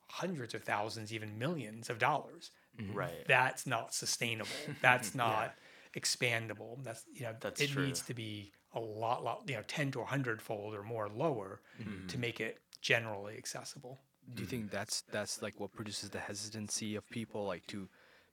[0.10, 2.50] hundreds of thousands, even millions of dollars.
[2.92, 3.24] Right.
[3.28, 4.50] That's not sustainable.
[4.82, 5.54] That's not
[5.96, 6.84] expandable.
[6.84, 7.86] That's you know, That's it true.
[7.86, 11.08] needs to be a lot, lot, you know, ten to a hundred fold or more
[11.10, 12.08] lower Mm-hmm.
[12.08, 14.00] to make it generally accessible.
[14.34, 17.88] Do you think that's that's like what produces the hesitancy of people like to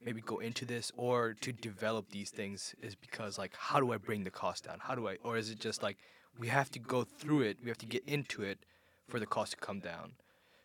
[0.05, 3.97] maybe go into this or to develop these things is because like how do I
[3.97, 4.79] bring the cost down?
[4.81, 5.97] How do I or is it just like
[6.39, 8.59] we have to go through it, we have to get into it
[9.07, 10.13] for the cost to come down?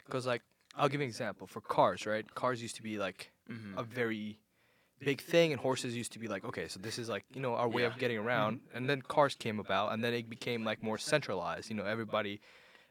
[0.08, 0.42] Cuz like
[0.76, 2.34] I'll give you an example for cars, right?
[2.34, 3.78] Cars used to be like mm-hmm.
[3.78, 4.38] a very
[5.00, 7.54] big thing and horses used to be like okay so this is like you know
[7.54, 7.88] our way Yeah.
[7.88, 8.76] of getting around mm-hmm.
[8.76, 12.40] and then cars came about and then it became like more centralized you know everybody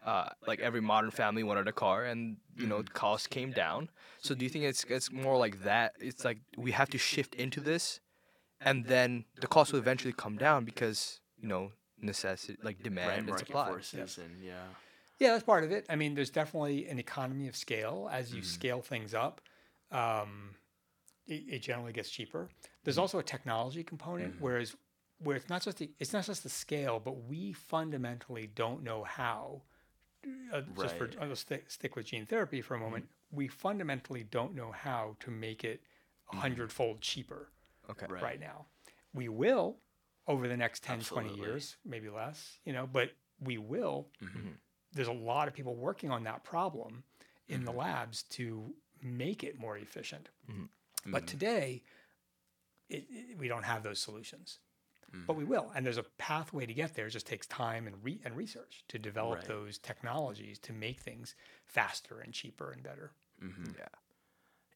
[0.05, 3.89] uh, like every modern family wanted a car and you know costs came down
[4.19, 7.35] so do you think it's it's more like that it's like we have to shift
[7.35, 7.99] into this
[8.61, 11.71] and then the cost will eventually come down because you know
[12.01, 13.29] necessity like demand right.
[13.29, 14.53] and supply forces and yeah.
[15.19, 15.85] Yeah, that's part of it.
[15.89, 18.07] I mean, there's definitely an economy of scale.
[18.11, 19.41] As you scale things up,
[19.91, 20.51] um,
[21.25, 22.49] it, it generally gets cheaper.
[22.83, 24.75] There's also a technology component, whereas
[25.19, 29.03] where it's not just the it's not just the scale, but we fundamentally don't know
[29.03, 29.63] how.
[30.53, 33.07] Uh, Just for I'll stick, stick with gene therapy for a moment.
[33.31, 35.81] We fundamentally don't know how to make it
[36.31, 37.49] a hundredfold cheaper
[37.89, 38.23] okay Right.
[38.23, 38.65] right now.
[39.13, 39.77] We will
[40.27, 43.11] over the next 10, 20 years, maybe less, you know, but
[43.41, 44.07] we will.
[44.23, 44.49] Mm-hmm.
[44.93, 47.03] There's a lot of people working on that problem
[47.47, 50.29] in the labs to make it more efficient.
[50.51, 51.11] Mm-hmm.
[51.11, 51.83] But today,
[52.89, 54.59] it, it- we don't have those solutions.
[55.25, 55.47] But we mm.
[55.47, 57.07] will, and there's a pathway to get there.
[57.07, 59.47] It just takes time and re- and research to develop Right.
[59.47, 61.33] those technologies to make things
[61.65, 63.11] faster and cheaper and better.
[63.41, 63.71] Mm-hmm.
[63.77, 63.87] Yeah.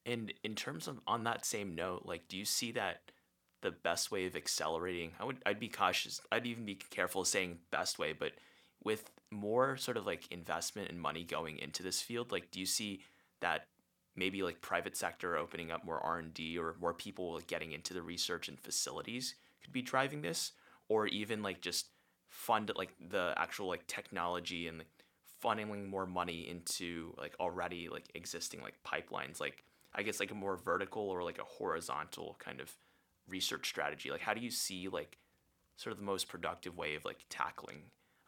[0.06, 3.12] And in terms of on that same note, like, do you see that
[3.62, 5.12] the best way of accelerating?
[5.20, 6.22] I would, I'd be cautious.
[6.32, 8.32] I'd even be careful saying best way, but
[8.84, 12.66] with more sort of like investment and money going into this field, like, do you
[12.66, 13.02] see
[13.42, 13.68] that
[14.16, 17.74] maybe like private sector opening up more R and D or more people like, getting
[17.74, 20.51] into the research and facilities could be driving this,
[20.88, 21.88] or even like just
[22.30, 24.88] fund like the actual like technology and like,
[25.43, 29.64] funneling more money into like already like existing like pipelines like
[29.95, 32.72] i guess like a more vertical or like a horizontal kind of
[33.28, 35.18] research strategy like how do you see like
[35.78, 37.82] sort of the most productive way of like tackling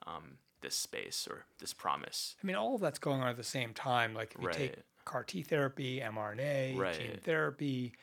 [0.08, 3.44] um, this space or this promise I mean, all of that's going on at the
[3.44, 4.14] same time.
[4.14, 4.80] Like if you take Right.
[5.06, 7.94] CAR T therapy, mRNA, gene therapy,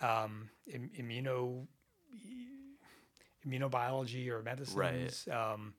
[0.00, 1.66] um, im- immuno
[3.46, 5.28] immunobiology or medicines.
[5.30, 5.74] Um,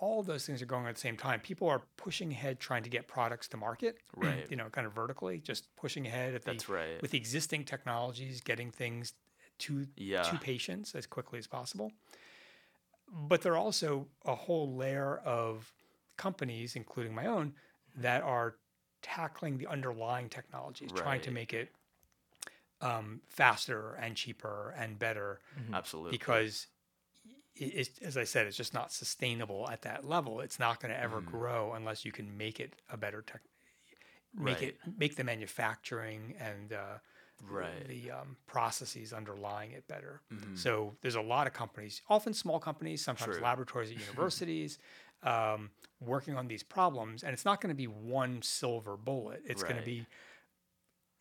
[0.00, 1.40] all those things are going on at the same time.
[1.40, 3.98] People are pushing ahead, trying to get products to market.
[4.16, 4.46] Right.
[4.50, 7.00] you know, kind of vertically, just pushing ahead at the That's right.
[7.02, 9.12] with existing technologies, getting things
[9.58, 10.22] to Yeah.
[10.22, 11.92] to patients as quickly as possible.
[13.08, 15.72] But there are also a whole layer of
[16.16, 17.54] companies, including my own,
[17.96, 18.56] that are
[19.02, 21.70] tackling the underlying technologies, trying to make it
[22.80, 25.40] um, faster and cheaper and better
[25.72, 26.66] absolutely because
[27.56, 30.40] it, as I said, it's just not sustainable at that level.
[30.40, 31.26] It's not going to ever Mm.
[31.26, 33.42] grow unless you can make it a better tech,
[34.34, 36.98] make it make the manufacturing and uh,
[37.46, 37.86] Right.
[37.88, 40.22] the um, processes underlying it better.
[40.32, 40.56] Mhm.
[40.56, 43.44] So there's a lot of companies, often small companies, sometimes True.
[43.44, 44.78] laboratories at universities,
[45.22, 49.42] um, working on these problems, and it's not going to be one silver bullet.
[49.46, 50.06] It's going to be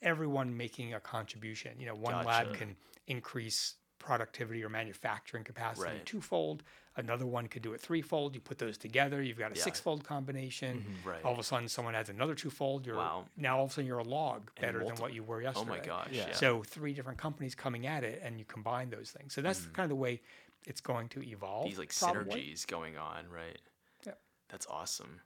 [0.02, 1.80] everyone making a contribution.
[1.80, 2.76] You know, one lab can
[3.08, 6.06] increase productivity or manufacturing capacity Right.
[6.06, 6.62] twofold.
[6.96, 8.36] Another one could do it threefold.
[8.36, 9.60] You put those together, you've got a Yeah.
[9.62, 9.64] Mm-hmm.
[9.64, 10.86] sixfold combination.
[11.06, 12.86] right All of a sudden, someone adds another twofold.
[12.86, 13.26] You're Wow.
[13.38, 15.72] now all of a sudden you're a log And better than what you were yesterday.
[15.72, 15.90] oh yesterday.
[15.96, 16.28] my gosh Yeah.
[16.28, 19.34] yeah, So three different companies coming at it, and you combine those things.
[19.34, 20.22] So that's kind of the way
[20.68, 21.66] it's going to evolve.
[21.66, 21.70] Mm.
[21.70, 22.42] these like probably.
[22.42, 23.60] synergies going on right
[24.06, 24.20] Yep.
[24.50, 25.22] that's awesome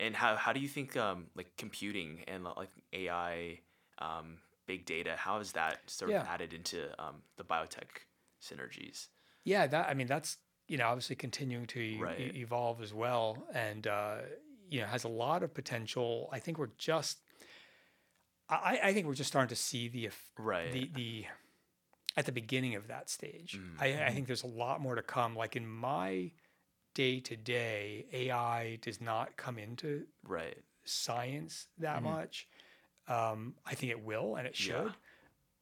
[0.00, 3.60] and how, how do you think um, like computing and like ai
[3.98, 8.04] um, big data how is that sort of added into um, the biotech
[8.42, 9.08] synergies
[9.44, 10.36] Yeah, that I mean that's
[10.66, 12.20] you know obviously continuing to Right.
[12.20, 14.18] e- evolve as well, and uh,
[14.68, 16.28] you know has a lot of potential.
[16.32, 17.18] I think we're just,
[18.48, 21.26] I, I think we're just starting to see the right the the
[22.16, 23.58] at the beginning of that stage.
[23.58, 25.36] Mm, I, I think there's a lot more to come.
[25.36, 26.32] Like in my
[26.94, 32.48] day to day, AI does not come into right science that much.
[33.06, 34.86] Um, I think it will and it should, Mm-hmm.
[34.88, 34.92] Yeah.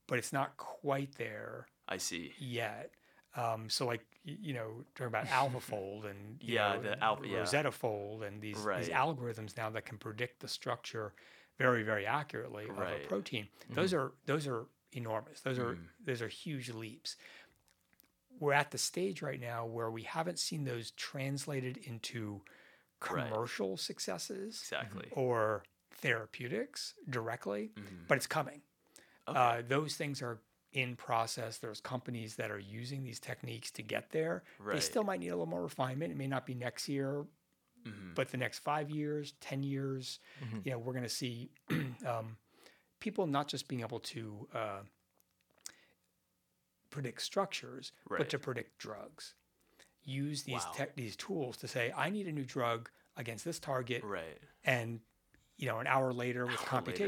[0.09, 2.91] but it's not quite there i see yet.
[3.37, 7.29] Um, so like you know, talking about AlphaFold and you Yeah, know, the and alpha-
[7.29, 7.39] yeah.
[7.43, 8.81] RoseTTAFold and these Right.
[8.81, 11.13] these algorithms now that can predict the structure
[11.59, 13.49] very very accurately of a protein.
[13.71, 15.41] Those are those are enormous.
[15.43, 15.89] Those are Mm.
[16.05, 17.17] those are huge leaps.
[18.39, 22.43] We're at the stage right now where we haven't seen those translated into
[23.11, 23.31] Right.
[23.31, 25.63] commercial successes exactly or
[25.93, 28.07] therapeutics directly, Mhm.
[28.09, 28.63] but it's coming.
[29.29, 29.39] Okay.
[29.39, 30.41] Uh, those things are
[30.77, 31.57] in process.
[31.57, 34.45] There's companies that are using these techniques to get there.
[34.59, 36.13] They still might need a little more refinement.
[36.13, 37.25] It may not be next year,
[37.87, 38.15] Mhm.
[38.15, 40.21] but the next five years, 10 years,
[40.65, 41.51] you know, we're going to see
[42.07, 42.37] um,
[43.01, 44.83] people not just being able to uh,
[46.91, 49.35] predict structures, but to predict drugs.
[50.05, 50.73] Use these Wow.
[50.75, 55.01] tech, these tools to say, I need a new drug against this target, right and
[55.59, 57.05] you know, an hour later with Hour later.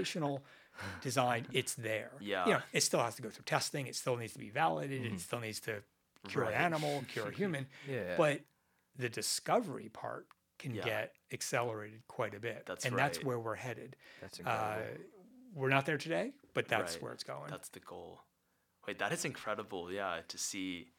[0.79, 2.11] Computational design, it's there.
[2.20, 2.47] Yeah.
[2.47, 3.87] You know, it still has to go through testing.
[3.87, 5.12] It still needs to be validated.
[5.12, 5.83] It still needs to
[6.29, 6.55] cure Right.
[6.55, 7.66] an animal, cure a human.
[7.89, 8.16] Yeah.
[8.16, 8.41] But
[8.97, 10.26] the discovery part
[10.59, 10.85] can Yeah.
[10.85, 12.64] get accelerated quite a bit.
[12.66, 13.97] That's and that's where we're headed.
[14.20, 15.05] That's Uh, incredible.
[15.55, 17.03] we're not there today, but that's Right.
[17.03, 17.51] where it's going.
[17.51, 18.22] That's the goal.
[18.87, 19.93] Wait, that is incredible.
[19.93, 20.93] Yeah, to see,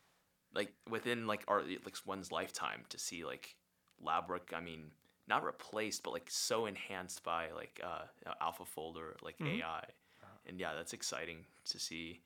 [0.53, 3.55] like within like our like one's lifetime to see like
[3.99, 4.53] lab work.
[4.55, 4.91] I mean,
[5.29, 8.03] not replaced, but like so enhanced by like uh,
[8.41, 9.59] AlphaFold or like Mhm.
[9.61, 9.83] AI.
[10.47, 12.21] And yeah, that's exciting to see.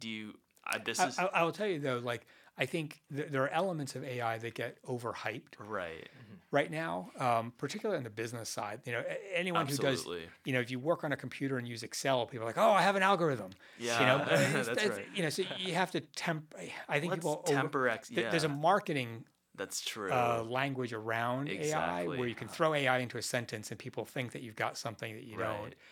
[0.00, 0.34] Do you?
[0.66, 2.26] Uh, this I, is I, I will tell you though, like
[2.56, 6.08] I think th- there are elements of AI that get overhyped right.
[6.50, 8.80] right now, um, particularly on the business side.
[8.84, 10.06] You know, a- anyone who does
[10.44, 12.70] you know, if you work on a computer and use Excel, people are like, "Oh,
[12.70, 15.06] I have an algorithm." Yeah, You know, but it's- that's right.
[15.14, 16.54] You know, so you have to temp.
[16.88, 18.08] I think Let's people over- temper X.
[18.08, 19.24] th- There's a marketing
[19.56, 20.10] that's true.
[20.12, 24.32] uh, language around AI where you can throw AI into a sentence and people think
[24.32, 25.56] that you've got something that you Right.
[25.60, 25.74] don't.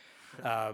[0.47, 0.73] Uh,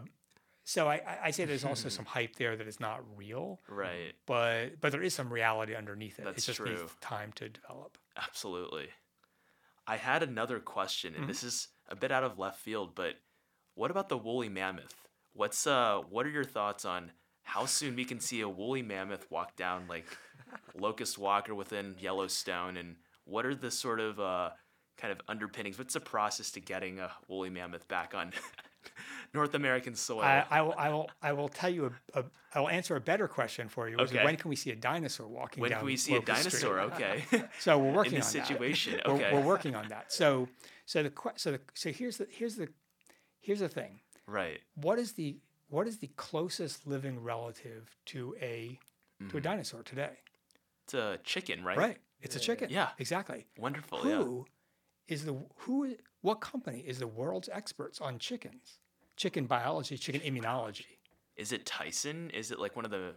[0.64, 4.14] so I, I- I say there's also some hype there that is not real, Right.
[4.26, 6.24] but but there is some reality underneath it.
[6.24, 6.70] That's it just true.
[6.76, 7.97] needs time to develop.
[8.16, 8.89] Absolutely.
[9.87, 11.28] I had another question, and Mm-hmm.
[11.28, 13.14] this is a bit out of left field, but
[13.74, 14.95] what about the woolly mammoth?
[15.32, 17.12] What's uh what are your thoughts on
[17.47, 20.05] how soon we can see a woolly mammoth walk down like
[20.79, 24.51] Locust Walk or within Yellowstone and what are the sort of uh
[24.99, 25.79] kind of underpinnings?
[25.79, 28.33] What's the process to getting a woolly mammoth back on
[29.35, 30.23] North American soil?
[30.23, 32.25] I, I will I will I will tell you a, a
[32.55, 33.97] I will answer a better question for you.
[33.99, 34.25] Okay.
[34.25, 35.63] when can we see a dinosaur walking down?
[35.63, 35.81] when down?
[35.81, 36.63] can we see a Locust Street?
[36.63, 36.81] dinosaur?
[36.81, 37.25] Okay.
[37.61, 38.47] So we're working in this on that.
[38.49, 39.01] situation.
[39.07, 39.31] We're, Okay.
[39.33, 40.13] we're working on that.
[40.13, 40.49] So
[40.85, 42.69] so the so the, so here's the here's the
[43.41, 44.01] here's the thing.
[44.27, 44.61] right.
[44.75, 45.39] What is the
[45.69, 48.79] what is the closest living relative to a
[49.31, 50.12] to a dinosaur today?
[50.85, 51.67] It's a chicken, Mm-hmm.
[51.69, 51.79] right?
[51.79, 51.99] Right.
[52.21, 52.69] It's a chicken.
[52.71, 52.89] Yeah.
[52.99, 53.47] Exactly.
[53.59, 53.99] Wonderful.
[54.07, 54.17] Yeah.
[54.23, 54.47] Who
[55.09, 58.79] is the who what company is the world's experts on chickens?
[59.17, 60.87] Chicken biology, chicken immunology.
[61.37, 62.31] Is it Tyson?
[62.31, 63.14] Is it like one of the?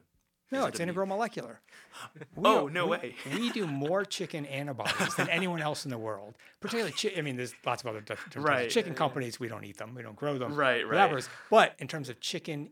[0.51, 1.61] No, it's integral molecular.
[2.35, 3.15] We Oh, are- no we- way.
[3.33, 6.35] we do more chicken antibodies than anyone else in the world.
[6.59, 8.69] Particularly, chi- I mean, there's lots of other diff- different Right.
[8.69, 9.39] chicken companies.
[9.39, 9.93] We don't eat them.
[9.95, 10.53] We don't grow them.
[10.55, 11.09] Right, right.
[11.09, 11.21] Whatever.
[11.49, 12.69] But in terms of chicken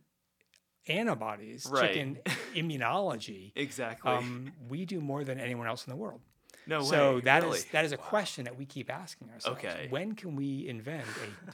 [0.87, 1.87] antibodies, Right.
[1.93, 2.19] chicken
[2.53, 4.11] immunology, Exactly.
[4.11, 6.21] um, we do more than anyone else in the world.
[6.67, 6.85] No way.
[6.85, 7.59] So that is really?
[7.71, 9.59] that is a question that we keep asking ourselves.
[9.59, 9.87] Okay.
[9.89, 11.05] When can we invent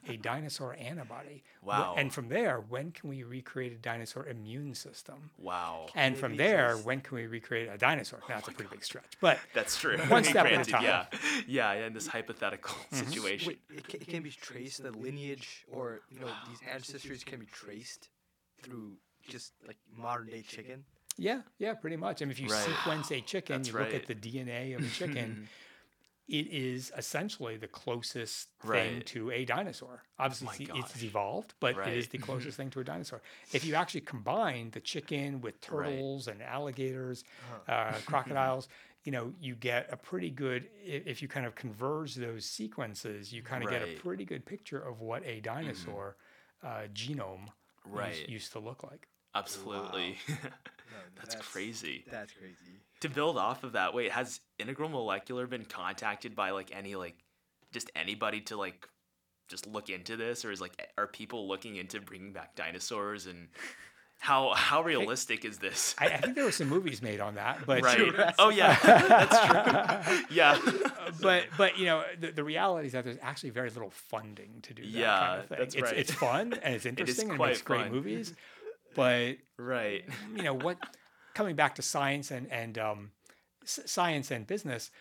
[0.08, 1.44] a, a dinosaur antibody?
[1.62, 1.96] Wow.
[1.98, 5.32] And from there, when can we recreate a dinosaur immune system?
[5.38, 5.88] wow.
[5.96, 8.20] And from there, when can we recreate a dinosaur?
[8.24, 9.98] Oh now, that's a pretty big stretch, but That's true.
[10.08, 10.84] One step at a time.
[10.84, 11.06] Yeah.
[11.48, 11.74] Yeah.
[11.74, 13.06] In this hypothetical mm-hmm.
[13.06, 13.48] situation.
[13.50, 14.84] Wait, it can, it can be traced.
[14.84, 18.10] The lineage or you know these ancestries can be traced
[18.62, 18.98] through
[19.28, 20.84] just like modern day chicken.
[21.18, 22.22] Yeah, yeah, pretty much.
[22.22, 22.66] I mean, if you Right.
[22.66, 23.96] sequence a chicken, That's you look right.
[23.96, 25.48] at the DNA of a chicken,
[26.28, 30.04] it is essentially the closest thing to a dinosaur.
[30.18, 33.22] Obviously, my it's, evolved, but it is the closest thing to a dinosaur.
[33.52, 37.24] If you actually combine the chicken with turtles and alligators,
[37.68, 38.70] uh, crocodiles,
[39.04, 40.70] you know, you get a pretty good.
[40.84, 44.80] If you kind of converge those sequences, you kind of get a pretty good picture
[44.80, 46.16] of what a dinosaur
[46.64, 47.52] uh, genome used-
[47.86, 48.30] Right.
[48.30, 49.10] used to look like.
[49.36, 50.18] Absolutely.
[50.92, 52.04] No, That's crazy.
[52.12, 52.80] That's crazy.
[53.00, 57.16] to build off of that, wait, has Integral Molecular been contacted by like any like
[57.72, 58.88] just anybody to like
[59.48, 63.48] just look into this, or is like are people looking into bringing back dinosaurs and
[64.20, 65.96] how how realistic is this?
[65.98, 68.34] I, I think there were some movies made on that, but right.
[68.38, 70.26] Oh yeah, that's true.
[70.36, 70.60] Yeah.
[71.22, 74.74] but but you know the, the reality is that there's actually very little funding to
[74.76, 75.58] do that kind Yeah, of thing.
[75.60, 75.98] that's it's right.
[75.98, 78.34] it's fun and it's interesting and it quite makes great movies,
[78.96, 80.04] but right.
[80.36, 80.78] you know what?
[81.34, 83.12] Coming back to science and and um,
[83.64, 84.92] s- science and business,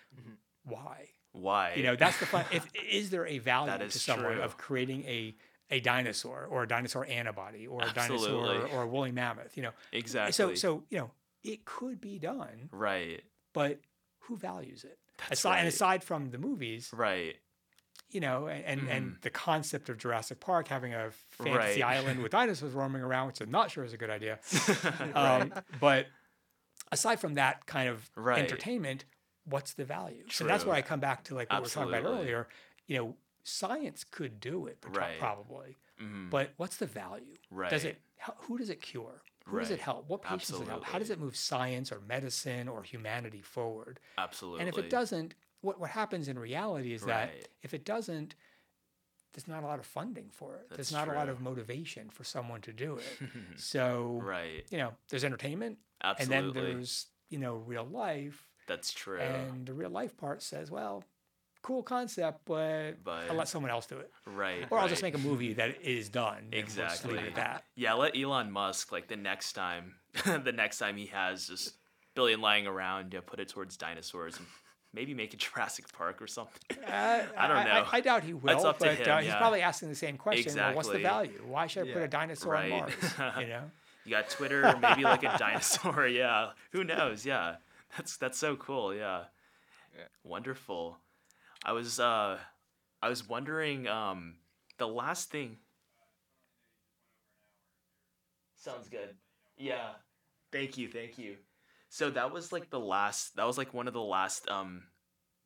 [0.65, 1.09] why?
[1.33, 1.75] Why?
[1.77, 2.45] You know that's the fun.
[2.51, 4.43] If is there a value to someone true.
[4.43, 5.35] of creating a
[5.71, 8.71] a dinosaur or a dinosaur antibody or a dinosaur Absolutely.
[8.73, 9.57] or a woolly mammoth?
[9.57, 10.33] You know, exactly.
[10.33, 11.11] so so you know
[11.43, 13.23] it could be done, right.
[13.53, 13.81] but
[14.21, 14.99] who values it?
[15.19, 17.37] That's aside, And aside from the movies, Right.
[18.13, 21.89] You know, and, and, and the concept of Jurassic Park having a fantasy Mm-hmm.
[21.89, 21.97] Right.
[21.97, 24.39] island with dinosaurs roaming around, which I'm not sure is a good idea.
[25.01, 25.17] right.
[25.43, 26.07] Um, but
[26.91, 28.39] aside from that kind of Right.
[28.39, 29.05] entertainment,
[29.45, 30.25] what's the value?
[30.31, 32.49] So that's where I come back to like what we were talking about earlier.
[32.87, 35.19] You know, science could do it, Right.
[35.19, 35.77] probably.
[36.01, 36.31] Mhm.
[36.31, 37.37] But what's the value?
[37.69, 37.97] Does Right.
[37.97, 38.01] it?
[38.43, 39.23] Who does it cure?
[39.47, 39.81] Who does it Right.
[39.81, 40.09] help?
[40.09, 40.85] What patients does it help?
[40.85, 43.99] How does it move science or medicine or humanity forward?
[44.17, 44.61] Absolutely.
[44.61, 47.31] And if it doesn't, what, what happens in reality is that
[47.63, 48.35] if it doesn't,
[49.33, 50.67] there's not a lot of funding for it.
[50.69, 53.29] there's That's not a lot of motivation for someone to do it.
[53.57, 54.67] so, Right.
[54.71, 56.37] you know, there's entertainment Absolutely.
[56.37, 58.47] and then there's, you know, real life.
[58.69, 59.21] That's true.
[59.21, 61.05] And the real life part says, well,
[61.63, 64.11] cool concept, but, But- I'll let someone else do it.
[64.27, 64.67] right.
[64.71, 66.49] Or I'll just make a movie that is done.
[66.53, 67.19] we'll Exactly.
[67.19, 67.65] at that.
[67.75, 69.95] Yeah, let Elon Musk like the next time,
[70.27, 71.77] the next time he has just
[72.15, 74.47] billion lying around, yeah, put it towards dinosaurs and
[74.95, 76.61] maybe make a Jurassic Park or something.
[76.87, 77.87] Uh, I don't know.
[77.91, 79.39] I, doubt he will, up to but uh, him, he's yeah.
[79.39, 80.55] probably asking the same question.
[80.55, 81.43] Well, what's the value?
[81.47, 82.73] Why should I put a dinosaur Right.
[82.73, 82.79] on
[83.19, 83.35] Mars?
[83.41, 83.71] You know?
[84.05, 86.07] You got Twitter, maybe like a dinosaur.
[86.09, 87.25] Yeah, who knows?
[87.25, 87.57] Yeah,
[87.97, 88.93] that's that's so cool.
[88.95, 89.25] Yeah,
[89.97, 90.05] Yeah.
[90.25, 90.99] wonderful.
[91.65, 92.39] I was uh,
[93.01, 94.35] I was wondering um,
[94.79, 95.59] the last thing.
[98.57, 99.17] Sounds good.
[99.57, 99.91] Yeah.
[100.51, 100.89] Thank you.
[100.89, 101.37] Thank you.
[101.93, 103.37] So that was like the last.
[103.37, 104.85] That was like one of the last um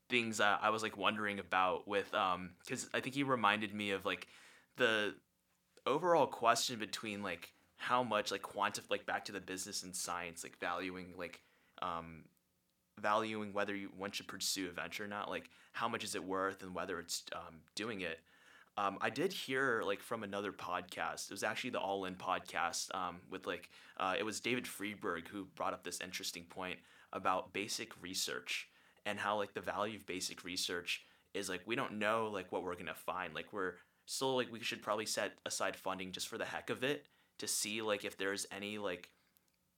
[0.09, 3.91] things I, I was like wondering about with um because I think he reminded me
[3.91, 4.29] of like
[4.77, 5.17] the
[5.87, 10.45] overall question between like how much like quantif like back to the business and science
[10.45, 11.41] like valuing like
[11.83, 12.23] um
[13.01, 16.23] valuing whether you one should pursue a venture or not like how much is it
[16.23, 18.21] worth and whether it's um doing it
[18.79, 21.27] Um, I did hear like from another podcast.
[21.27, 25.29] It was actually the All In podcast um, with like uh, it was David Friedberg
[25.29, 26.79] who brought up this interesting point
[27.13, 28.69] about basic research
[29.07, 32.63] and how like the value of basic research is like we don't know like what
[32.63, 33.35] we're gonna find.
[33.35, 33.75] Like we're
[34.05, 37.07] still like we should probably set aside funding just for the heck of it
[37.39, 39.09] to see like if there's any like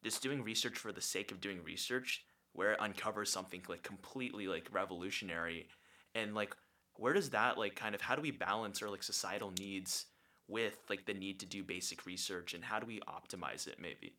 [0.05, 4.47] just doing research for the sake of doing research where it uncovers something like completely
[4.47, 5.69] like revolutionary
[6.15, 6.57] and like
[6.99, 10.07] where does that like kind of how do we balance our like societal needs
[10.49, 14.15] with like the need to do basic research and how do we optimize it maybe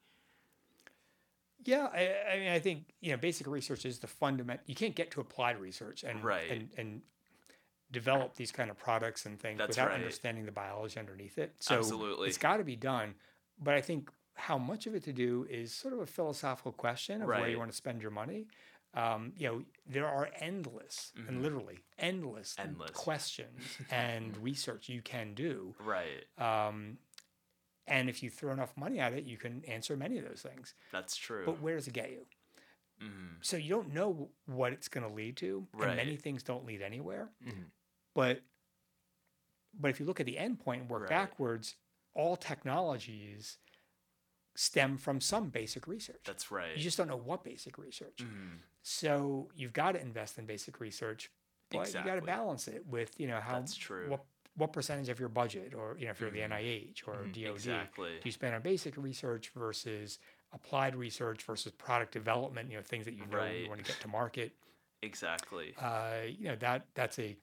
[1.66, 4.62] Yeah, I, I mean, I think you know, basic research is the fundament.
[4.66, 6.50] You can't get to applied research and Right.
[6.50, 7.02] and and
[7.92, 9.96] develop these kind of products and things That's without right.
[9.96, 11.56] understanding the biology underneath it.
[11.60, 12.28] So Absolutely.
[12.30, 13.16] it's got to be done.
[13.62, 17.22] But I think how much of it to do is sort of a philosophical question
[17.22, 18.48] of where you want to spend your money.
[18.94, 22.70] Um, you know, there are endless and literally endless, Mm-hmm.
[22.72, 22.92] Endless.
[22.92, 25.76] questions and research you can do.
[25.80, 26.98] right Um,
[27.88, 30.74] and if you throw enough money at it, you can answer many of those things.
[30.92, 32.26] that's true But where does it get you?
[33.00, 36.66] hmm So you don't know what it's going to lead to, and many things don't
[36.66, 37.30] lead anywhere.
[37.46, 37.66] Mhm.
[38.16, 38.42] But
[39.80, 41.10] but if you look at the end point and work Right.
[41.10, 41.76] backwards,
[42.16, 43.58] all technologies
[44.56, 46.22] stem from some basic research.
[46.26, 48.24] that's right You just don't know what basic research.
[48.24, 48.60] Mhm.
[48.82, 51.32] So you've got to invest in basic research,
[51.70, 54.10] but you got to balance it with you know how That's true.
[54.10, 54.26] what
[54.56, 56.52] what percentage of your budget, or you know if you're the Mhm.
[56.52, 57.32] NIH or Mhm.
[57.34, 60.20] DoD, exactly do you spend on basic research versus
[60.52, 62.70] applied research versus product development?
[62.70, 63.64] You know things that you know Right.
[63.64, 64.54] you want to get to market.
[65.02, 67.38] exactly Uh, you know that that's a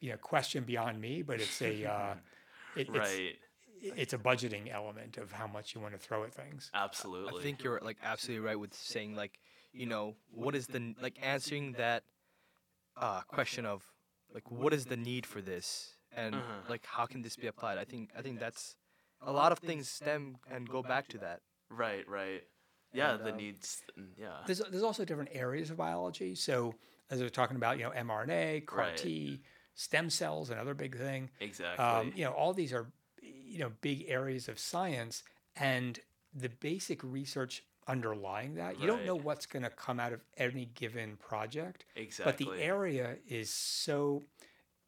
[0.00, 2.14] you know question beyond me, but it's a uh,
[2.74, 3.47] it, it's right it's
[3.82, 6.70] a budgeting element of how much you want to throw at things.
[6.74, 9.38] absolutely I think you're like absolutely right with saying like,
[9.72, 12.04] you know, what is the like answering that
[12.96, 13.86] uh, question of
[14.34, 16.52] like what is the need for this and Uh-huh.
[16.68, 17.78] like how can this be applied?
[17.78, 18.76] I think I think that's
[19.20, 21.40] a lot of things stem and go back to that.
[21.70, 22.42] right right
[22.92, 23.82] yeah And, the um, needs
[24.16, 26.34] yeah There's there's also different areas of biology.
[26.34, 26.74] So
[27.10, 29.38] as we were talking about, you know, mRNA, CAR Right.
[29.74, 31.30] Stem cells, another big thing.
[31.40, 32.86] exactly Um, you know, all these are,
[33.48, 35.22] you know, big areas of science,
[35.56, 35.98] and
[36.34, 38.78] the basic research underlying that.
[38.78, 42.62] You don't know what's going to come out of any given project, exactly but the
[42.62, 44.22] area is so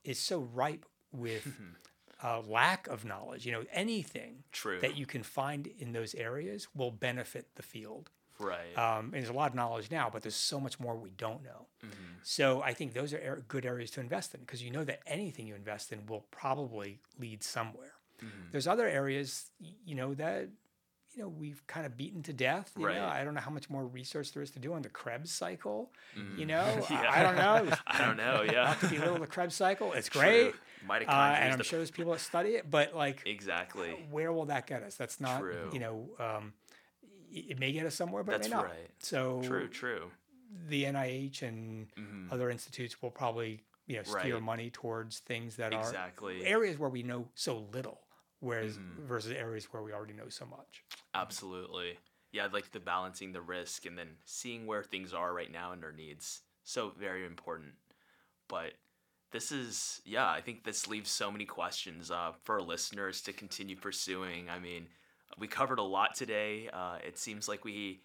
[0.04, 1.46] is so ripe with
[2.22, 3.46] uh, lack of knowledge.
[3.46, 8.10] You know, anything true that you can find in those areas will benefit the field.
[8.38, 11.10] right Um, and there's a lot of knowledge now, but there's so much more we
[11.10, 11.66] don't know.
[11.84, 12.18] Mhm.
[12.22, 15.00] So I think those are ar- good areas to invest in because you know that
[15.06, 17.92] anything you invest in will probably lead somewhere.
[18.22, 18.50] Mhm.
[18.52, 19.50] There's other areas,
[19.84, 20.48] you know, that
[21.14, 22.72] you know we've kind of beaten to death.
[22.78, 22.96] You Right.
[22.96, 25.32] know, I don't know how much more research there is to do on the Krebs
[25.32, 25.92] cycle.
[26.14, 26.46] You Mhm.
[26.46, 27.10] know, I- Yeah.
[27.10, 27.76] I, don't know.
[27.86, 28.74] I don't know, yeah.
[28.74, 30.54] To belittle the Krebs cycle, it's great,
[30.88, 32.70] uh, and I'm the sure there's people that study it.
[32.70, 34.94] But like, exactly where will that get us?
[34.94, 35.70] That's not, True.
[35.72, 36.54] you know, um,
[37.32, 38.64] it may get us somewhere, but That's it may not.
[38.66, 38.90] right.
[39.00, 40.10] So true true
[40.68, 42.32] the NIH and Mhm.
[42.32, 44.42] other institutes will probably you know steer Right.
[44.42, 48.00] money towards things that exactly are areas where we know so little,
[48.40, 49.06] whereas Mhm.
[49.06, 50.84] versus areas where we already know so much.
[51.14, 51.98] Absolutely.
[52.32, 55.82] Yeah, like the balancing the risk and then seeing where things are right now and
[55.82, 56.42] their needs.
[56.64, 57.74] So very important.
[58.48, 58.74] But
[59.30, 63.32] this is yeah, I think this leaves so many questions uh, for our listeners to
[63.32, 64.48] continue pursuing.
[64.50, 64.88] I mean,
[65.38, 66.68] we covered a lot today.
[66.68, 68.02] Uh, it seems like we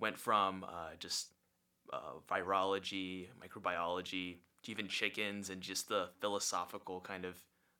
[0.00, 1.28] went from uh, just
[1.92, 7.36] uh, virology, microbiology, to even chickens, and just the philosophical kind of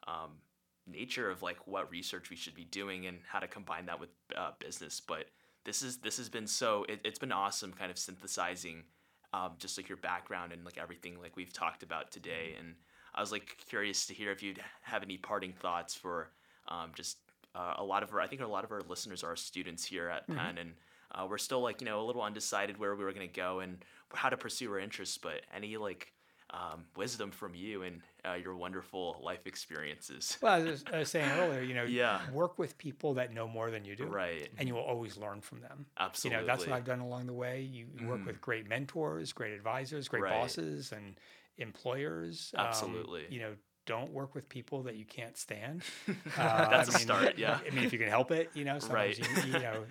[0.07, 0.41] um,
[0.87, 4.11] nature of like what research we should be doing and how to combine that with
[4.37, 5.01] uh, business.
[5.01, 5.27] But
[5.65, 8.85] this is this has been so it, it's been awesome, kind of synthesizing
[9.33, 12.55] um, just like your background and like everything like we've talked about today.
[12.59, 12.75] And
[13.15, 16.31] I was like curious to hear if you'd have any parting thoughts for
[16.69, 17.19] um, just
[17.55, 20.09] uh, a lot of our I think a lot of our listeners are students here
[20.09, 20.73] at Penn and.
[21.17, 23.61] Uh, we're still like you know a little undecided where we were going to go
[23.61, 26.14] and how to pursue our interests but any like
[26.55, 30.99] um, wisdom from you and uh, your wonderful life experiences Well, as I was, I
[31.01, 32.21] was saying earlier, you know, Yeah.
[32.33, 35.41] work with people that know more than you do, right and you will always learn
[35.41, 35.87] from them.
[35.99, 37.61] absolutely You know, that's what I've done along the way.
[37.63, 40.33] You, you work with great mentors, great advisors, great Right.
[40.33, 41.15] bosses, and
[41.59, 42.53] employers.
[42.57, 43.25] Um, Absolutely.
[43.29, 43.53] you know,
[43.87, 45.83] don't work with people that you can't stand.
[46.37, 49.19] that's Uh, a start yeah I mean, if you can help it, you know, sometimes
[49.19, 49.45] Right.
[49.45, 49.85] you, you know,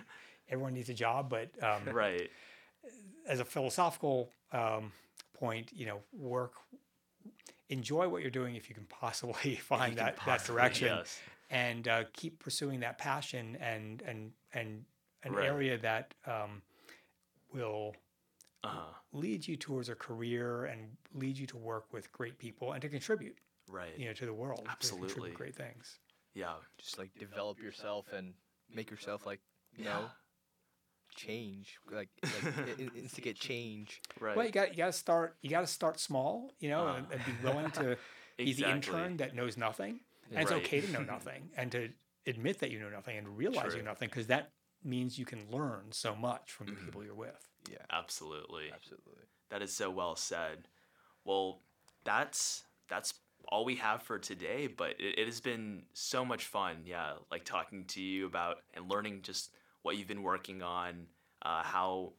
[0.50, 2.30] everyone needs a job, but um, right
[3.26, 4.92] as a philosophical um,
[5.34, 6.54] point, you know, work,
[7.68, 11.18] enjoy what you're doing if you can possibly find You can that, that direction yes.
[11.50, 14.84] and uh, keep pursuing that passion and, and, and
[15.24, 15.46] an Right.
[15.46, 16.62] area that um,
[17.52, 17.94] will
[18.62, 18.80] uh-huh.
[19.12, 22.88] lead you towards a career and lead you to work with great people and to
[22.88, 23.36] contribute.
[23.70, 23.96] Right.
[23.96, 24.64] you know, to the world.
[24.66, 25.30] to Absolutely.
[25.30, 25.98] great things.
[26.34, 26.52] Yeah.
[26.78, 28.34] Just like develop yourself and
[28.72, 29.40] make yourself like
[29.76, 29.90] you Yeah.
[29.94, 30.10] know
[31.14, 34.00] change like, like i- i- instigate change.
[34.20, 34.36] Right.
[34.36, 35.36] Well, you got you got to start.
[35.42, 37.96] You got to start small, you know, Uh, and, and be willing to
[38.38, 40.00] be the intern that knows nothing.
[40.30, 41.90] And it's okay to know nothing and to
[42.26, 43.76] admit that you know nothing and realize True.
[43.78, 44.50] you know nothing because that
[44.82, 46.84] means you can learn so much from the Mhm.
[46.84, 47.48] people you're with.
[47.70, 48.70] Yeah, Absolutely.
[48.72, 49.24] absolutely.
[49.50, 50.68] That is so well said.
[51.24, 51.60] Well,
[52.04, 53.14] that's that's
[53.48, 56.78] all we have for today, but it, it has been so much fun.
[56.86, 59.50] Yeah, like talking to you about and learning just
[59.84, 61.06] what you've been working on,
[61.42, 62.14] uh, how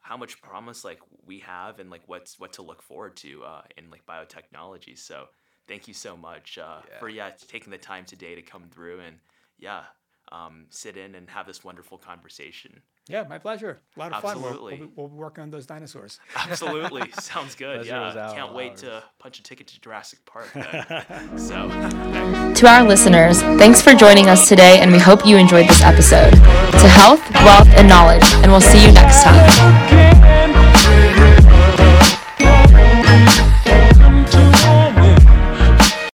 [0.00, 3.62] how much promise like we have, and like what's what to look forward to uh,
[3.76, 4.98] in like biotechnology.
[4.98, 5.26] So
[5.68, 9.16] thank you so much uh, for yeah taking the time today to come through and
[9.58, 9.82] yeah
[10.30, 12.80] um, sit in and have this wonderful conversation.
[13.08, 13.80] Yeah, my pleasure.
[13.96, 14.40] A lot of fun.
[14.40, 16.20] We'll, we'll, be, we'll be working on those dinosaurs.
[16.36, 17.10] Absolutely.
[17.18, 17.78] Sounds good.
[17.78, 18.14] Pleasure yeah.
[18.24, 18.80] was Can't wait ours.
[18.82, 20.48] to punch a ticket to Jurassic Park.
[20.54, 21.38] Then.
[21.38, 21.68] so,
[22.54, 26.30] To our listeners, thanks for joining us today, and we hope you enjoyed this episode.
[26.30, 31.21] To health, wealth, and knowledge, and we'll see you next time.